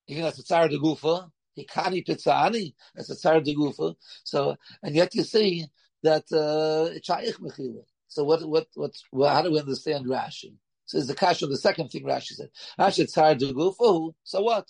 Even 0.07 0.23
that's 0.23 0.39
a 0.39 0.43
tsar 0.43 0.67
de 0.67 0.79
gufa. 0.79 1.29
He 1.53 1.65
Hikani 1.65 2.05
pitzani. 2.05 2.73
That's 2.95 3.09
a 3.09 3.15
tsar 3.15 3.41
de 3.41 3.55
gufa. 3.55 3.95
So 4.23 4.55
and 4.81 4.95
yet 4.95 5.13
you 5.15 5.23
see 5.23 5.65
that 6.01 6.25
uh, 6.31 6.91
it's 6.93 7.07
shaykh 7.07 7.37
mechila. 7.37 7.83
So 8.07 8.23
what, 8.23 8.47
what, 8.47 8.67
what, 8.75 8.93
well, 9.11 9.33
how 9.33 9.41
do 9.41 9.51
we 9.51 9.59
understand 9.59 10.05
Rashi? 10.05 10.53
So 10.85 10.99
is 10.99 11.07
the 11.07 11.15
kasha 11.15 11.47
the 11.47 11.57
second 11.57 11.89
thing 11.89 12.03
Rashi 12.03 12.33
said. 12.33 12.49
Rashi 12.79 12.99
it's 12.99 13.13
to 13.13 13.53
go 13.53 13.71
for 13.71 14.13
So 14.23 14.41
what? 14.41 14.69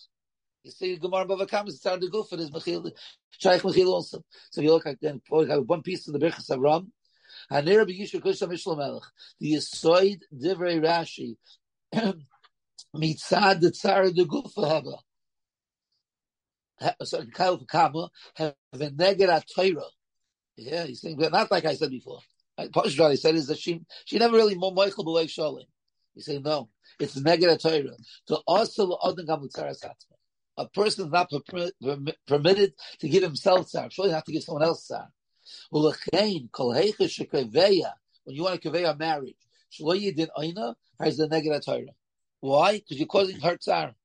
You 0.64 0.72
see 0.72 0.96
Gemara 0.96 1.26
Bava 1.26 1.48
Kama, 1.50 1.68
it's 1.68 1.84
hard 1.84 2.00
to 2.00 2.10
go 2.10 2.24
for 2.24 2.38
this 2.38 2.50
Mechil, 2.50 2.90
Shaykh 3.38 3.62
Mechil 3.62 3.88
also. 3.88 4.24
So 4.50 4.62
if 4.62 4.66
you 4.66 4.72
look 4.72 4.88
at 4.88 5.02
then, 5.02 5.22
one 5.28 5.82
piece 5.82 6.08
of 6.08 6.14
the 6.14 6.20
Birchas 6.20 6.50
Avram, 6.52 6.88
The 7.50 9.02
Yisoid 9.42 10.20
Divrei 10.34 10.82
Rashi, 10.82 11.38
Mitzad 12.96 13.62
the 13.62 13.72
Tzara 13.72 14.14
de 14.14 14.26
Gufa 14.26 14.58
Haba. 14.58 14.98
So 17.04 17.26
Kyle 17.28 17.58
Kama 17.66 18.10
have 18.36 18.56
a 18.74 18.78
neged 18.78 19.44
Torah. 19.56 19.84
Yeah, 20.58 20.86
he's 20.86 21.02
saying, 21.02 21.18
but 21.18 21.32
not 21.32 21.52
like 21.52 21.66
I 21.66 21.76
said 21.76 21.90
before. 21.92 22.20
Pashra, 22.60 23.12
I 23.12 23.16
said, 23.16 23.36
is 23.36 23.48
that 23.48 23.58
she 23.58 23.82
she 24.06 24.20
never 24.20 24.36
really 24.38 24.56
moichel 24.56 25.06
b'leif 25.06 25.30
shalim. 25.30 25.66
You 26.16 26.22
say 26.22 26.40
no. 26.40 26.70
It's 27.00 27.18
negative 27.18 27.62
Torah. 27.62 27.98
To 28.28 28.38
also 28.48 28.92
a 30.58 30.70
person 30.70 31.06
is 31.08 31.12
not 31.12 31.30
per- 31.32 31.72
per- 31.82 32.14
permitted 32.28 32.74
to 33.00 33.10
give 33.10 33.24
himself 33.24 33.68
tsar. 33.68 33.90
Surely 33.90 34.12
not 34.12 34.26
to 34.26 34.32
give 34.32 34.44
someone 34.44 34.64
else 34.64 34.86
tsar. 34.86 35.10
When 35.72 35.84
you 38.36 38.44
want 38.44 38.56
to 38.56 38.62
convey 38.62 38.86
a 38.86 38.96
marriage. 38.96 39.36
Why? 42.40 42.74
Because 42.74 42.98
you're 42.98 43.08
causing 43.08 43.40
her 43.40 43.58
tsar, 43.58 43.96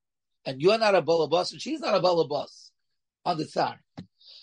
and 0.44 0.62
you're 0.62 0.78
not 0.78 0.94
a 0.94 1.02
balabas, 1.02 1.52
and 1.52 1.60
she's 1.60 1.80
not 1.80 1.94
a 1.94 2.00
balabas 2.00 2.70
on 3.24 3.38
the 3.38 3.44
tsar. 3.44 3.80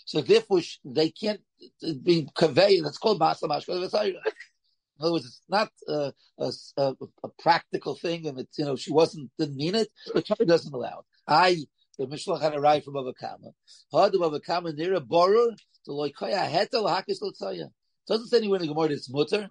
So 0.06 0.22
therefore, 0.22 0.62
they 0.84 1.10
can't 1.10 1.42
uh, 1.84 1.94
be 2.04 2.28
conveyed. 2.36 2.86
That's 2.86 2.98
called 2.98 3.20
masamash. 3.20 3.68
In 3.68 5.04
other 5.04 5.12
words, 5.12 5.26
it's 5.26 5.42
not 5.50 5.70
a, 5.88 6.14
a, 6.38 6.52
a, 6.78 6.96
a, 7.24 7.30
practical 7.40 7.96
thing, 7.96 8.28
and 8.28 8.40
it's 8.40 8.58
you 8.58 8.66
know 8.66 8.76
she 8.76 8.94
wasn't 8.94 9.32
didn't 9.38 9.58
mean 9.58 9.76
it. 9.76 9.90
The 10.14 10.22
Torah 10.22 10.46
doesn't 10.46 10.74
allow 10.74 11.00
it. 11.00 11.06
I 11.28 11.66
the 11.98 12.08
Mishnah 12.08 12.40
had 12.40 12.56
arrived 12.56 12.86
from 12.86 12.96
Avakama. 12.96 13.54
Had 13.94 14.12
the 14.12 14.20
Avakama 14.20 14.76
near 14.76 14.94
a 14.96 15.00
borrower 15.00 15.52
to 15.86 15.92
loikoya 15.92 16.50
hetel 16.50 16.90
hakis 16.90 17.22
lotzaya. 17.22 17.70
Doesn't 18.08 18.28
say 18.28 18.38
anywhere 18.38 18.60
in 18.60 18.68
the 18.68 18.74
Gemara 18.74 18.92
it's 18.92 19.10
mutter. 19.10 19.50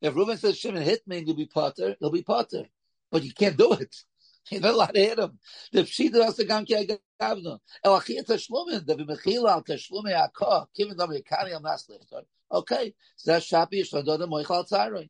If 0.00 0.14
Reuben 0.14 0.38
says 0.38 0.58
Shimon 0.58 0.82
hit 0.82 1.06
me, 1.06 1.24
he'll 1.24 1.34
be 1.34 1.46
potter. 1.46 1.96
He'll 2.00 2.10
be 2.10 2.22
potter, 2.22 2.64
but 3.10 3.22
you 3.22 3.32
can't 3.32 3.56
do 3.56 3.72
it. 3.74 3.94
You're 4.50 4.62
not 4.62 4.74
allowed 4.74 4.94
to 4.94 5.00
hit 5.00 5.18
him. 5.18 5.38
The 5.72 5.82
pshita 5.82 6.24
also 6.24 6.44
gam 6.44 6.64
ki 6.64 6.74
agavno. 7.20 7.58
El 7.84 8.00
achiyat 8.00 8.26
tashlumin. 8.26 8.86
The 8.86 8.96
b'mechila 8.96 9.50
al 9.50 9.62
tashlumi 9.62 10.12
akah. 10.14 10.66
Kivin 10.78 10.96
dam 10.96 11.10
yekani 11.10 11.52
al 11.52 11.60
naslech. 11.60 12.24
Okay, 12.50 12.94
so 13.16 13.32
that's 13.32 13.50
shapi 13.50 13.82
yishvadoda 13.82 14.26
moichal 14.26 14.68
tzaroy. 14.68 15.08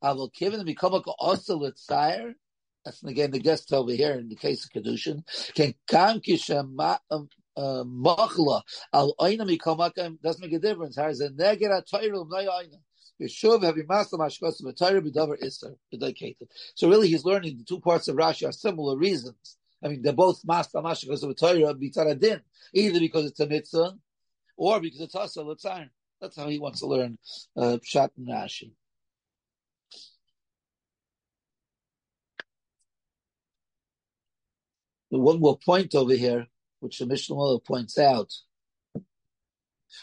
I 0.00 0.12
will 0.12 0.28
give 0.28 0.52
them 0.52 0.64
become 0.64 0.94
a 0.94 1.56
with 1.56 1.78
sire. 1.78 2.34
Again 3.04 3.30
the 3.30 3.38
guest 3.38 3.72
over 3.72 3.92
here 3.92 4.12
in 4.12 4.28
the 4.28 4.36
case 4.36 4.64
of 4.64 4.70
kedushin. 4.70 5.22
Can 5.54 5.74
kam 5.86 6.20
um, 7.10 7.28
uh, 7.56 7.84
machla 7.84 8.62
al 8.92 9.14
oina 9.20 9.42
mikomakam 9.42 10.20
doesn't 10.20 10.42
make 10.42 10.52
a 10.52 10.58
difference. 10.58 10.96
How 10.96 11.08
is 11.08 11.20
a 11.20 11.30
negera 11.30 11.82
toirum 11.90 12.28
no 12.30 12.36
oina. 12.36 12.78
So 13.20 13.28
really, 16.88 17.08
he's 17.08 17.24
learning 17.24 17.58
the 17.58 17.64
two 17.64 17.80
parts 17.80 18.06
of 18.06 18.14
Rashi 18.14 18.48
are 18.48 18.52
similar 18.52 18.96
reasons. 18.96 19.56
I 19.82 19.88
mean, 19.88 20.02
they're 20.02 20.12
both 20.12 20.44
master 20.44 20.78
mashkas 20.78 21.24
of 21.24 21.36
Torah 21.36 21.74
b'tzaradin, 21.74 22.42
either 22.74 23.00
because 23.00 23.26
it's 23.26 23.40
a 23.40 23.48
mitzvah 23.48 23.96
or 24.56 24.80
because 24.80 25.00
it's 25.00 25.16
also 25.16 25.44
l'tzayin. 25.44 25.90
That's 26.20 26.36
how 26.36 26.48
he 26.48 26.60
wants 26.60 26.78
to 26.80 26.86
learn 26.86 27.18
uh, 27.56 27.78
Pshat 27.84 28.10
and 28.16 28.28
Rashi. 28.28 28.72
The 35.10 35.18
one 35.18 35.40
more 35.40 35.58
point 35.58 35.94
over 35.94 36.12
here, 36.12 36.46
which 36.80 36.98
the 36.98 37.06
Mishnah 37.06 37.58
points 37.60 37.98
out. 37.98 38.32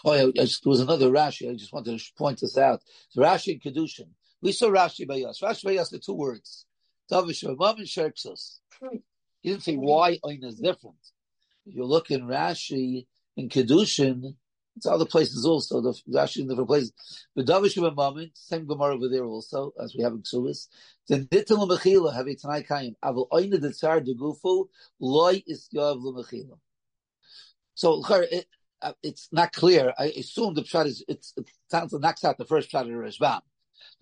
Oh, 0.04 0.14
yeah, 0.14 0.32
just, 0.36 0.64
there 0.64 0.72
was 0.72 0.80
another 0.80 1.10
Rashi. 1.10 1.50
I 1.50 1.56
just 1.56 1.72
wanted 1.72 2.00
to 2.00 2.14
point 2.18 2.40
this 2.40 2.58
out. 2.58 2.82
So 3.10 3.22
Rashi 3.22 3.54
and 3.54 3.62
Kedushin. 3.62 4.10
We 4.42 4.52
saw 4.52 4.70
Rashi 4.70 5.08
by 5.08 5.22
us. 5.22 5.40
Rashi 5.42 5.64
by 5.64 5.78
us, 5.78 5.90
the 5.90 6.00
two 6.00 6.14
words. 6.14 6.66
Tavish 7.12 7.44
and. 7.44 8.62
He 9.42 9.50
didn't 9.50 9.64
say 9.64 9.76
why 9.76 10.18
Oin 10.26 10.44
is 10.44 10.56
different. 10.56 10.98
If 11.68 11.76
you 11.76 11.86
look 11.86 12.10
in 12.10 12.22
Rashi 12.22 13.06
in 13.38 13.50
Kedushin, 13.50 14.36
it's 14.76 14.86
other 14.86 15.06
places 15.06 15.46
also. 15.46 15.82
The 15.82 15.94
Rashi 16.14 16.42
in 16.42 16.48
different 16.48 16.68
places. 16.68 16.94
The 17.36 17.44
Davish 17.44 17.82
of 17.82 17.96
moment, 17.96 18.32
same 18.36 18.66
Gemara 18.66 18.96
over 18.96 19.08
there 19.10 19.26
also, 19.26 19.74
as 19.82 19.96
we 19.96 20.04
have 20.04 20.14
in 20.14 20.22
Ksubis. 20.22 20.68
The 21.08 21.20
Nitel 21.20 21.68
Mechila 21.70 22.14
have 22.14 22.28
a 22.28 22.36
Tanai 22.36 22.64
Kaim. 22.64 22.96
Aval 23.04 23.30
Oina 23.30 23.60
the 23.60 23.72
Tsar 23.72 24.02
de 24.02 24.14
Gufu, 24.14 24.68
Loi 25.00 25.44
is 25.48 25.70
Yav 25.74 26.04
Mechila. 26.04 26.58
So 27.76 28.02
it, 28.10 28.48
uh, 28.82 28.94
it's 29.04 29.30
not 29.32 29.52
clear. 29.52 29.94
I 29.98 30.06
assume 30.06 30.54
the 30.54 30.64
pshat 30.64 30.88
is 30.88 31.04
it's, 31.08 31.34
it 31.38 31.50
sounds 31.70 31.94
like 31.94 32.02
knocks 32.02 32.24
out 32.24 32.38
the 32.38 32.46
first 32.46 32.72
pshat 32.72 32.82
of 32.82 32.88
Rashbam. 32.88 33.42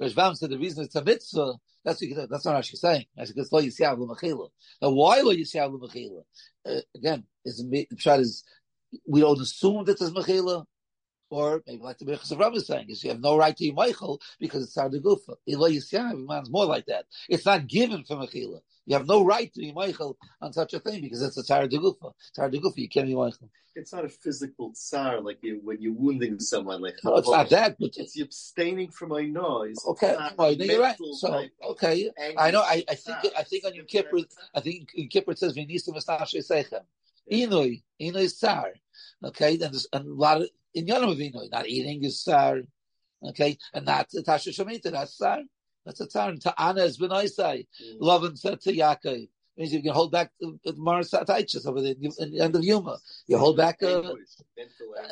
Rashbam 0.02 0.38
said 0.38 0.52
the 0.52 0.58
reason 0.60 0.84
it's 0.86 0.96
a 0.96 1.04
mitzvah. 1.04 1.56
That's 1.84 2.02
what 2.02 2.30
that's 2.30 2.46
not 2.46 2.56
what 2.56 2.66
she's 2.66 2.82
saying. 2.82 3.06
Said 3.18 3.34
it's 3.36 3.52
lo 3.52 3.62
yisiav 3.62 3.98
l'mechila. 3.98 4.50
Now 4.82 4.92
why 4.92 5.22
lo 5.22 5.34
yisiav 5.34 5.72
l'mechila? 5.74 6.24
Uh, 6.66 6.82
again, 6.96 7.26
is 7.46 7.58
the 7.58 7.88
pshat 7.96 8.20
is 8.20 8.44
we 9.08 9.22
don't 9.22 9.42
assume 9.42 9.86
that 9.86 10.00
there's 10.00 10.12
mechila. 10.12 10.66
Or 11.30 11.64
maybe 11.66 11.82
like 11.82 11.98
the 11.98 12.06
Birchas 12.06 12.32
of 12.32 12.38
Rav 12.38 12.54
is 12.56 12.68
saying, 12.68 12.90
is 12.90 13.04
you 13.04 13.10
have 13.10 13.20
no 13.20 13.36
right 13.36 13.58
to 13.58 13.66
your 13.66 13.74
Michael 13.74 14.22
because 14.40 14.64
it's 14.64 14.76
de 14.76 15.00
Gufa. 15.00 15.36
Ilo 15.48 15.68
Yisyav, 15.68 16.28
man's 16.28 16.52
more 16.52 16.66
like 16.66 16.86
that. 16.86 17.06
It's 17.28 17.46
not 17.46 17.66
given 17.66 18.04
for 18.04 18.18
Mechila. 18.18 18.60
You 18.86 18.96
have 18.96 19.08
no 19.08 19.26
right 19.26 19.52
to 19.52 19.60
be 19.60 19.72
Michael 19.72 20.16
on 20.42 20.54
such 20.54 20.76
a 20.76 20.80
thing 20.80 21.02
because 21.02 21.24
it's 21.24 21.38
a 21.38 21.44
Sar 21.44 21.68
de 21.68 21.80
Gufa. 21.80 22.12
Sar 22.34 22.52
de 22.52 22.60
Gufa, 22.60 22.78
you 22.78 22.88
can't 22.88 23.08
be 23.08 23.16
Michael. 23.16 23.50
It's 23.76 23.92
not 23.92 24.06
a 24.06 24.10
physical 24.10 24.74
tsar 24.76 25.22
like 25.22 25.40
you, 25.42 25.60
when 25.64 25.82
you're 25.82 25.94
wounding 25.94 26.40
someone. 26.40 26.82
Like 26.82 26.98
no, 27.04 27.16
it's 27.16 27.28
not 27.28 27.50
that. 27.50 27.78
But 27.80 27.98
it's 27.98 28.20
abstaining 28.20 28.92
from 28.92 29.14
a 29.14 29.24
noise. 29.24 29.78
Okay, 29.88 30.16
no, 30.38 30.50
you're 30.50 30.80
right. 30.80 30.96
So 31.14 31.46
okay, 31.70 32.12
I 32.38 32.52
know. 32.52 32.62
I, 32.62 32.84
I 32.88 32.94
think 32.94 33.34
I 33.36 33.42
think 33.42 33.66
on 33.66 33.74
your 33.74 33.86
Kippur, 33.86 34.20
I 34.54 34.60
think 34.60 34.90
in 34.94 35.08
Kippur 35.08 35.32
it 35.32 35.40
says 35.40 35.56
v'nisim 35.56 35.98
esnashe 35.98 36.48
seichem. 36.48 36.84
Inui, 37.32 37.82
inui 38.00 38.32
tsar. 38.32 38.74
Okay, 39.24 39.54
and 39.54 39.62
there's 39.62 39.88
a 39.94 40.00
lot 40.00 40.42
of 40.42 40.50
in 40.74 40.88
Yom 40.88 41.04
Avinu, 41.04 41.52
not 41.52 41.68
eating 41.68 42.04
is 42.04 42.22
tsar. 42.22 42.62
Okay, 43.24 43.58
and 43.74 43.86
not 43.86 44.10
Tasha 44.10 44.50
Shemitah, 44.50 44.92
that's 44.92 45.16
tsar. 45.16 45.42
That's 45.86 46.02
a 46.02 46.08
tsar. 46.08 46.34
Ta'ana 46.36 46.84
is 46.84 46.98
b'noisai. 46.98 47.68
Mm. 47.84 48.00
Lavan 48.00 48.38
said 48.38 48.62
to 48.62 48.74
Yaakov. 48.74 49.28
Means 49.56 49.72
you 49.72 49.84
can 49.84 49.94
hold 49.94 50.12
back 50.12 50.32
the 50.40 50.74
Mars 50.76 51.12
Sataichus 51.12 51.68
over 51.68 51.80
the, 51.80 51.96
in 52.18 52.32
the 52.32 52.40
end 52.42 52.56
of 52.56 52.64
Yuma. 52.64 52.98
You 53.28 53.38
hold 53.38 53.56
back 53.56 53.84
uh, 53.84 54.14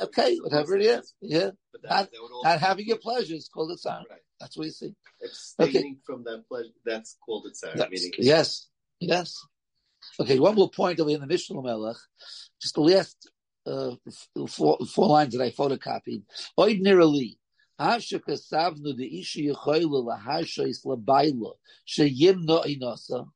okay, 0.02 0.38
whatever 0.38 0.78
it 0.78 0.82
is. 0.82 1.14
Yeah. 1.22 1.52
Not, 1.84 2.10
not 2.44 2.60
having 2.60 2.88
your 2.88 2.98
pleasure 2.98 3.36
is 3.36 3.48
called 3.54 3.70
a. 3.70 3.90
Right. 3.90 4.20
That's 4.40 4.58
what 4.58 4.66
you 4.66 4.72
see. 4.72 4.96
Abstaining 5.24 5.76
okay. 5.76 5.96
from 6.04 6.24
that 6.24 6.48
pleasure, 6.48 6.70
that's 6.84 7.18
called 7.24 7.46
a 7.46 7.52
tsar. 7.52 7.74
Yes. 8.18 8.68
Yes. 9.00 9.46
Okay, 10.20 10.40
one 10.40 10.56
more 10.56 10.72
point 10.72 11.00
over 11.00 11.12
in 11.12 11.22
the 11.22 11.28
Mishnah 11.28 11.62
Melech. 11.62 11.98
Just 12.60 12.74
the 12.74 12.82
last 12.82 13.30
uh, 13.66 13.96
four, 14.48 14.78
four 14.94 15.08
lines 15.08 15.36
that 15.36 15.44
I 15.44 15.52
photocopied. 15.52 16.24
Ordinarily, 16.58 17.38
Ashaka 17.80 18.38
savnu 18.38 18.96
the 18.96 19.20
ishi 19.20 19.48
yechoyle 19.48 20.06
lahashais 20.06 20.86
labayla 20.86 21.54
sheyimno 21.88 22.66
inasa. 22.66 23.28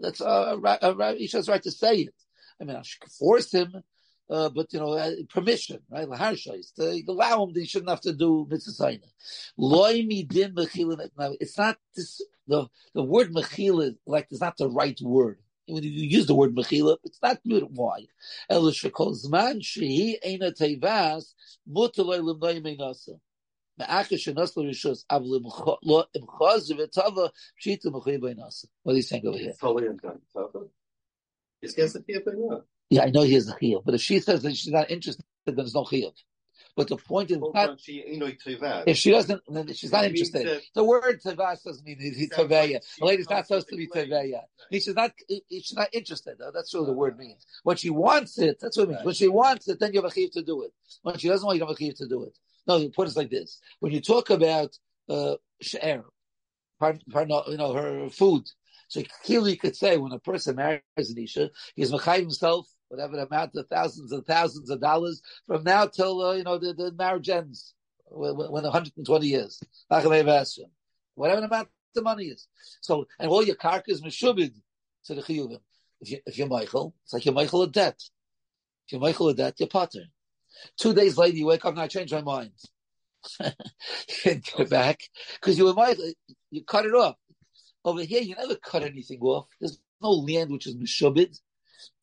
That's 0.00 0.20
a, 0.20 0.24
a, 0.24 0.96
a, 0.98 1.22
Isha 1.22 1.42
right 1.48 1.62
to 1.62 1.70
say 1.70 1.96
it. 1.96 2.14
I 2.60 2.64
mean, 2.64 2.76
I 2.76 2.82
should 2.82 3.10
force 3.10 3.52
him, 3.52 3.74
uh, 4.30 4.48
but 4.48 4.72
you 4.72 4.80
know, 4.80 4.92
uh, 4.92 5.12
permission, 5.28 5.80
right? 5.90 6.08
Laharshais 6.08 6.74
to 6.76 7.02
allow 7.08 7.44
him. 7.44 7.52
They 7.52 7.64
shouldn't 7.64 7.90
have 7.90 8.00
to 8.02 8.14
do 8.14 8.46
mitzvah. 8.48 8.98
Loy 9.58 10.02
din 10.02 10.54
mechila. 10.54 11.36
It's 11.40 11.58
not 11.58 11.76
this. 11.94 12.22
The 12.46 12.66
the 12.94 13.02
word 13.02 13.32
mechila, 13.34 13.96
like, 14.06 14.28
is 14.30 14.40
not 14.40 14.56
the 14.56 14.68
right 14.68 14.98
word 15.00 15.38
when 15.66 15.82
you 15.82 15.90
use 15.90 16.26
the 16.26 16.34
word 16.34 16.54
mechila, 16.54 16.96
it's 17.04 17.20
not 17.22 17.38
good. 17.48 17.64
Why? 17.70 18.06
El 18.48 18.62
shekol 18.64 19.14
zman 19.14 19.60
shehi 19.60 20.16
eina 20.24 20.52
tevas 20.52 21.34
mutaloi 21.70 22.20
limnoi 22.20 22.62
meinasa. 22.62 23.18
Me'acha 23.78 24.16
shenas 24.16 24.56
l'rishus 24.56 25.04
av 25.10 25.22
l'imchaz 25.22 26.70
v'tava 26.72 27.30
pshita 27.60 27.86
mechuy 27.86 28.20
beinasa. 28.20 28.66
What 28.82 28.92
are 28.92 28.96
you 28.96 29.02
saying 29.02 29.26
over 29.26 29.38
here? 29.38 29.54
Totally 29.60 29.88
uncomfortable. 29.88 30.70
Against 31.62 31.94
the 31.94 32.00
chiyuv 32.00 32.62
Yeah, 32.90 33.04
I 33.04 33.10
know 33.10 33.22
he 33.22 33.34
has 33.34 33.48
a 33.48 33.54
chiyuv, 33.54 33.84
but 33.84 33.94
if 33.94 34.02
she 34.02 34.20
says 34.20 34.42
that 34.42 34.56
she's 34.56 34.72
not 34.72 34.90
interested, 34.90 35.24
then 35.46 35.56
there's 35.56 35.74
no 35.74 35.84
chiyuv. 35.84 36.12
But 36.76 36.88
the 36.88 36.96
point 36.96 37.30
is 37.30 37.38
not, 37.38 37.78
if 37.86 38.96
she 38.96 39.12
doesn't, 39.12 39.42
then 39.48 39.72
she's 39.74 39.92
not 39.92 40.04
interested. 40.04 40.60
The 40.74 40.82
word 40.82 41.22
tevas 41.22 41.62
doesn't 41.62 41.86
mean 41.86 41.98
teveya. 41.98 42.80
The 42.98 43.04
lady's 43.04 43.30
not 43.30 43.46
supposed 43.46 43.68
to 43.68 43.76
be 43.76 43.86
teveya. 43.86 44.40
She's 44.72 44.88
not, 44.88 45.12
she's 45.50 45.74
not 45.74 45.88
interested. 45.92 46.36
That's 46.52 46.74
what 46.74 46.86
the 46.86 46.92
word 46.92 47.16
means. 47.16 47.46
When 47.62 47.76
she 47.76 47.90
wants 47.90 48.38
it, 48.38 48.58
that's 48.60 48.76
what 48.76 48.84
it 48.84 48.90
means. 48.90 49.04
When 49.04 49.14
she 49.14 49.28
wants 49.28 49.68
it, 49.68 49.78
then 49.78 49.92
you 49.92 50.02
have 50.02 50.10
a 50.10 50.14
chiv 50.14 50.32
to 50.32 50.42
do 50.42 50.64
it. 50.64 50.72
When 51.02 51.16
she 51.16 51.28
doesn't 51.28 51.46
want, 51.46 51.58
you 51.58 51.64
have 51.64 51.74
a 51.74 51.78
chiv 51.78 51.94
to 51.96 52.08
do 52.08 52.24
it. 52.24 52.36
No, 52.66 52.78
you 52.78 52.90
put 52.90 53.08
it 53.08 53.16
like 53.16 53.30
this. 53.30 53.60
When 53.78 53.92
you 53.92 54.00
talk 54.00 54.30
about, 54.30 54.76
uh, 55.08 55.36
she'er, 55.60 56.04
pardon, 56.80 57.02
pardon, 57.10 57.42
you 57.48 57.56
know, 57.56 57.72
her 57.72 58.08
food. 58.10 58.44
So 58.88 59.02
clearly 59.24 59.52
you 59.52 59.58
could 59.58 59.76
say 59.76 59.96
when 59.96 60.12
a 60.12 60.18
person 60.18 60.56
marries 60.56 60.82
an 60.96 61.18
Isha, 61.18 61.50
he's 61.76 61.92
Machai 61.92 62.20
himself 62.20 62.66
whatever 62.94 63.16
the 63.16 63.26
amount 63.26 63.50
of 63.56 63.66
thousands 63.68 64.12
and 64.12 64.24
thousands 64.24 64.70
of 64.70 64.80
dollars 64.80 65.20
from 65.46 65.64
now 65.64 65.86
till 65.86 66.22
uh, 66.22 66.34
you 66.34 66.44
know 66.44 66.58
the, 66.58 66.72
the 66.72 66.92
marriage 66.92 67.28
ends 67.28 67.74
when, 68.06 68.36
when 68.36 68.62
120 68.62 69.26
years. 69.26 69.60
Whatever 69.88 71.40
the 71.40 71.46
amount 71.46 71.68
the 71.94 72.02
money 72.02 72.26
is. 72.26 72.46
So 72.80 73.06
and 73.18 73.28
all 73.28 73.44
your 73.44 73.56
karkas 73.56 74.02
meshubid 74.02 74.52
to 75.06 75.14
the 75.14 75.22
chiyuvim. 75.22 75.60
If 76.00 76.10
you 76.10 76.18
if 76.26 76.38
you're 76.38 76.46
Michael, 76.46 76.94
it's 77.04 77.12
like 77.12 77.24
you're 77.24 77.34
Michael 77.34 77.62
a 77.62 77.68
debt. 77.68 78.00
If 78.86 78.92
you're 78.92 79.00
Michael 79.00 79.28
a 79.28 79.34
debt, 79.34 79.54
you're 79.58 79.68
potter. 79.68 80.04
Two 80.78 80.94
days 80.94 81.18
later, 81.18 81.36
you 81.36 81.46
wake 81.46 81.64
up 81.64 81.72
and 81.72 81.80
I 81.80 81.88
change 81.88 82.12
my 82.12 82.22
mind. 82.22 82.52
you 83.40 83.50
can't 84.22 84.60
it 84.60 84.70
back 84.70 85.00
because 85.34 85.58
you 85.58 85.64
were 85.64 85.74
Michael. 85.74 86.12
You 86.50 86.62
cut 86.64 86.86
it 86.86 86.94
off. 86.94 87.16
Over 87.84 88.02
here, 88.02 88.22
you 88.22 88.34
never 88.36 88.54
cut 88.56 88.82
anything 88.82 89.20
off. 89.20 89.46
There's 89.60 89.78
no 90.00 90.10
land 90.10 90.50
which 90.50 90.66
is 90.66 90.76
mishubid. 90.76 91.38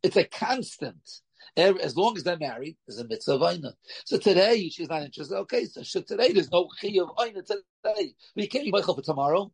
It's 0.03 0.17
a 0.17 0.23
constant. 0.25 1.21
As 1.57 1.97
long 1.97 2.15
as 2.15 2.23
they're 2.23 2.37
married, 2.37 2.77
there's 2.87 2.99
a 2.99 3.07
mitzvah 3.07 3.33
of 3.33 3.43
aina. 3.43 3.73
So 4.05 4.17
today, 4.17 4.69
she's 4.69 4.87
not 4.89 5.03
interested. 5.03 5.35
Okay, 5.39 5.65
so 5.65 6.01
today 6.01 6.31
there's 6.31 6.51
no 6.51 6.69
chi 6.81 6.97
of 6.99 7.11
aina 7.19 7.41
today. 7.41 7.63
But 7.83 8.05
you 8.35 8.47
can't 8.47 8.65
be 8.65 8.81
for 8.81 9.01
tomorrow. 9.01 9.51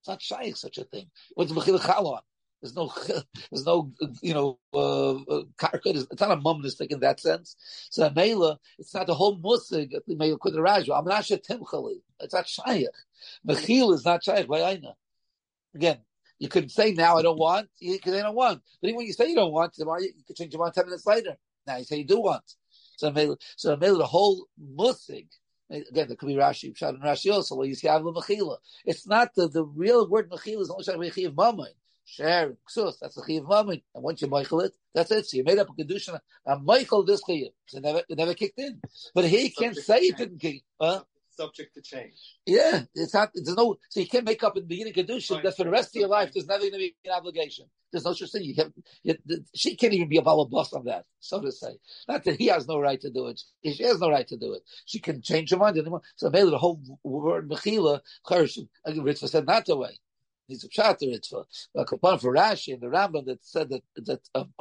It's 0.00 0.08
not 0.08 0.22
shaykh 0.22 0.56
such 0.56 0.78
a 0.78 0.84
thing. 0.84 1.10
What's 1.34 1.52
mechil? 1.52 2.20
There's 2.60 2.74
no, 2.74 2.92
there's 3.06 3.64
no, 3.64 3.92
you 4.20 4.34
know, 4.34 4.58
uh, 4.74 5.14
uh 5.14 5.42
It's 5.84 6.20
not 6.20 6.32
a 6.32 6.36
mumnistic 6.36 6.88
in 6.88 7.00
that 7.00 7.20
sense. 7.20 7.56
So 7.90 8.10
Mela, 8.10 8.58
it's 8.78 8.94
not 8.94 9.06
the 9.06 9.14
whole 9.14 9.38
musig. 9.38 9.92
Mela 10.08 10.38
kudraju. 10.38 10.96
I'm 10.96 11.04
not 11.04 11.22
timchali. 11.22 12.00
It's 12.20 12.34
not 12.34 12.48
shaykh. 12.48 12.88
Mechil 13.46 13.94
is 13.94 14.04
not 14.04 14.24
shaykh 14.24 14.48
by 14.48 14.60
aina. 14.72 14.94
Again, 15.74 15.98
you 16.38 16.48
could 16.48 16.70
say 16.70 16.92
now 16.92 17.16
I 17.16 17.22
don't 17.22 17.38
want 17.38 17.68
because 17.80 18.14
I 18.14 18.22
don't 18.22 18.34
want. 18.34 18.62
But 18.80 18.88
even 18.88 18.98
when 18.98 19.06
you 19.06 19.12
say 19.12 19.28
you 19.28 19.34
don't 19.34 19.52
want, 19.52 19.74
you 19.76 19.86
could 20.26 20.36
change 20.36 20.52
your 20.52 20.62
mind 20.62 20.74
ten 20.74 20.86
minutes 20.86 21.06
later. 21.06 21.36
Now 21.66 21.76
you 21.76 21.84
say 21.84 21.98
you 21.98 22.06
do 22.06 22.20
want. 22.20 22.44
So 22.96 23.36
so 23.56 23.76
the 23.76 24.06
whole 24.06 24.46
musig. 24.60 25.26
Again, 25.70 26.08
there 26.08 26.16
could 26.16 26.28
be 26.28 26.34
Rashi, 26.34 26.74
Pshat, 26.74 26.88
and 26.90 27.02
Rashi 27.02 27.30
also. 27.30 27.54
Well, 27.54 27.66
you 27.66 27.74
see 27.74 27.88
Avla 27.88 28.14
Mechila. 28.14 28.56
It's 28.86 29.06
not 29.06 29.34
the, 29.34 29.48
the 29.48 29.64
real 29.64 30.08
word 30.08 30.30
Mechila 30.30 30.62
is 30.62 30.70
only 30.70 30.84
Shach 30.84 30.96
Mechiv 30.96 31.36
Mammon. 31.36 31.68
Share, 32.06 32.56
Ksus, 32.66 32.98
that's 32.98 33.16
the 33.16 33.22
Chiv 33.26 33.46
Mammon. 33.46 33.82
And 33.94 34.02
once 34.02 34.22
you 34.22 34.28
Michael 34.28 34.60
it, 34.60 34.72
that's 34.94 35.10
it. 35.10 35.26
So 35.26 35.36
you 35.36 35.44
made 35.44 35.58
up 35.58 35.68
a 35.68 35.72
Kedushin. 35.74 36.18
And 36.46 36.64
Michael 36.64 37.04
this 37.04 37.20
Chiv. 37.26 37.48
So 37.66 37.76
it 37.76 37.84
never, 37.84 38.02
it 38.08 38.16
never 38.16 38.32
kicked 38.32 38.58
in. 38.58 38.80
But 39.14 39.26
he 39.26 39.50
can't 39.50 39.76
say 39.76 39.98
it 39.98 40.16
didn't 40.16 40.38
kick. 40.40 40.62
Huh? 40.80 41.02
Subject 41.38 41.74
to 41.76 41.82
change. 41.82 42.36
Yeah, 42.46 42.82
it's 42.94 43.14
not. 43.14 43.30
There's 43.34 43.56
no. 43.56 43.78
So 43.90 44.00
you 44.00 44.08
can't 44.08 44.26
make 44.26 44.44
up 44.44 44.56
in 44.58 44.64
the 44.64 44.68
beginning 44.68 44.94
kedusha 44.94 45.42
that 45.42 45.56
for 45.56 45.64
the 45.64 45.70
rest 45.70 45.96
of 45.96 46.00
your 46.00 46.10
life 46.10 46.32
there's 46.34 46.48
never 46.48 46.60
going 46.62 46.72
to 46.72 46.78
be 46.78 46.96
an 47.06 47.12
obligation. 47.12 47.66
There's 47.92 48.04
no 48.06 48.14
such 48.14 48.32
thing. 48.32 48.44
You 48.44 48.56
can. 48.56 48.74
You, 49.04 49.16
she 49.54 49.76
can't 49.76 49.94
even 49.94 50.08
be 50.10 50.18
a 50.18 50.22
balabas 50.22 50.74
on 50.74 50.86
that, 50.86 51.06
so 51.20 51.40
to 51.40 51.52
say. 51.52 51.78
Not 52.08 52.24
that 52.24 52.36
he 52.40 52.48
has 52.48 52.68
no 52.68 52.80
right 52.80 53.00
to 53.00 53.10
do 53.10 53.28
it. 53.28 53.40
She 53.64 53.84
has 53.84 54.00
no 54.00 54.10
right 54.10 54.28
to 54.28 54.38
do 54.38 54.54
it. 54.54 54.62
She 54.86 55.00
can 55.00 55.22
change 55.22 55.50
her 55.52 55.58
mind 55.58 55.78
anymore. 55.78 56.02
So 56.16 56.30
maybe 56.30 56.50
the 56.50 56.58
whole 56.58 56.82
word 57.04 57.48
mechila 57.48 58.00
cherish. 58.28 58.58
Ritva 58.88 59.28
said 59.30 59.46
not 59.46 59.66
the 59.66 59.76
way. 59.76 59.98
He's 60.48 60.64
a 60.64 60.68
pshat 60.70 61.00
Ritva. 61.02 61.44
But 61.74 61.92
upon 61.92 62.20
for 62.20 62.34
Rashi 62.34 62.74
and 62.74 62.82
the 62.82 62.88
Rambam 62.88 63.26
that 63.26 63.44
said 63.46 63.70
that 63.70 63.82
that 64.06 64.20
um, 64.34 64.52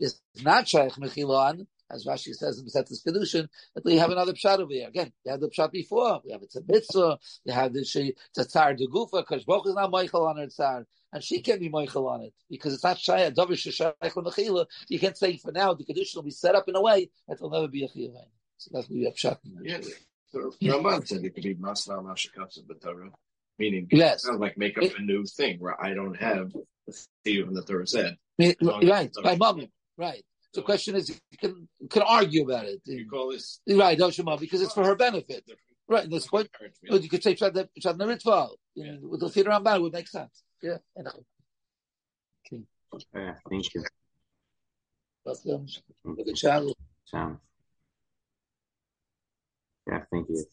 is 0.00 0.20
not 0.42 0.68
shaykh 0.68 0.94
mechila 0.94 1.50
on 1.50 1.66
as 1.90 2.04
Rashi 2.04 2.34
says 2.34 2.58
in 2.58 2.64
the 2.64 2.70
Besetz's 2.70 3.02
Kedushin, 3.04 3.48
that 3.74 3.84
we 3.84 3.96
have 3.96 4.10
another 4.10 4.32
pshat 4.32 4.58
over 4.58 4.72
here. 4.72 4.88
Again, 4.88 5.12
we 5.24 5.30
had 5.30 5.40
the 5.40 5.48
pshat 5.48 5.72
before. 5.72 6.20
We 6.24 6.32
have 6.32 6.42
it's 6.42 6.56
a 6.56 6.62
mitzvah. 6.66 7.18
We 7.44 7.52
have 7.52 7.72
the 7.72 7.84
she 7.84 8.14
tzar 8.36 8.74
de 8.76 8.86
gufa 8.86 9.26
because 9.26 9.44
Baruch 9.44 9.68
is 9.68 9.74
not 9.74 9.90
Michael 9.90 10.26
on 10.26 10.38
her 10.38 10.46
tzar, 10.46 10.84
and 11.12 11.22
she 11.22 11.40
can't 11.40 11.60
be 11.60 11.68
Michael 11.68 12.08
on 12.08 12.22
it 12.22 12.34
because 12.50 12.74
it's 12.74 12.84
not 12.84 12.96
shaya 12.96 13.34
davish 13.34 13.66
shayach 13.66 14.12
mechila. 14.12 14.66
You 14.88 14.98
can't 14.98 15.16
say 15.16 15.36
for 15.36 15.52
now 15.52 15.74
the 15.74 15.84
Kedushin 15.84 16.16
will 16.16 16.22
be 16.22 16.30
set 16.30 16.54
up 16.54 16.68
in 16.68 16.76
a 16.76 16.82
way 16.82 17.10
that 17.28 17.40
will 17.40 17.50
never 17.50 17.68
be 17.68 17.84
a 17.84 17.88
chiyuv. 17.88 18.14
So 18.58 18.70
that's 18.72 18.88
what 18.88 18.96
we 18.96 19.04
have 19.04 19.14
pshat. 19.14 19.38
Yeah, 19.62 19.80
so 20.32 20.52
Ramban 20.62 21.06
said 21.06 21.24
it 21.24 21.34
could 21.34 21.44
be 21.44 21.54
masna 21.54 22.02
mashakatsa 22.02 22.64
b'torah. 22.66 23.10
Meaning, 23.58 23.88
yes. 23.90 24.24
kind 24.24 24.34
of 24.34 24.40
like 24.40 24.58
make 24.58 24.76
up 24.76 24.84
it, 24.84 24.98
a 24.98 25.02
new 25.02 25.24
thing 25.24 25.58
where 25.60 25.82
I 25.82 25.94
don't 25.94 26.14
have 26.16 26.52
the 26.86 27.06
theory 27.24 27.48
the 27.50 27.62
Torah 27.62 27.86
said. 27.86 28.16
Right, 28.38 29.10
by 29.22 29.36
mom, 29.36 29.66
right. 29.96 30.22
The 30.56 30.62
question 30.62 30.96
is, 30.96 31.10
you 31.10 31.38
can 31.38 31.68
you 31.78 31.88
can 31.88 32.02
argue 32.02 32.44
about 32.44 32.64
it. 32.64 32.80
You 32.86 33.06
call 33.08 33.30
this 33.30 33.60
right, 33.68 33.98
Doshima, 33.98 34.40
because 34.40 34.62
it's 34.62 34.72
for 34.72 34.84
her 34.84 34.96
benefit. 34.96 35.44
Right, 35.86 36.08
that's 36.10 36.32
what 36.32 36.48
you 36.82 37.08
could 37.10 37.22
say. 37.22 37.34
Shadna 37.34 37.68
Shad 37.78 37.98
Ritzval 37.98 38.48
with 39.02 39.20
the 39.20 39.28
theater 39.28 39.50
Ramban 39.50 39.82
would 39.82 39.92
make 39.92 40.08
sense. 40.08 40.42
Yeah. 40.62 40.78
Okay. 40.98 42.62
Yeah, 43.14 43.34
thank 43.50 43.74
you. 43.74 43.84
Welcome. 45.24 45.66
Look 46.04 46.26
at 46.26 46.36
Charlie. 46.36 46.74
Yeah, 47.12 47.34
thank 50.10 50.28
you. 50.30 50.44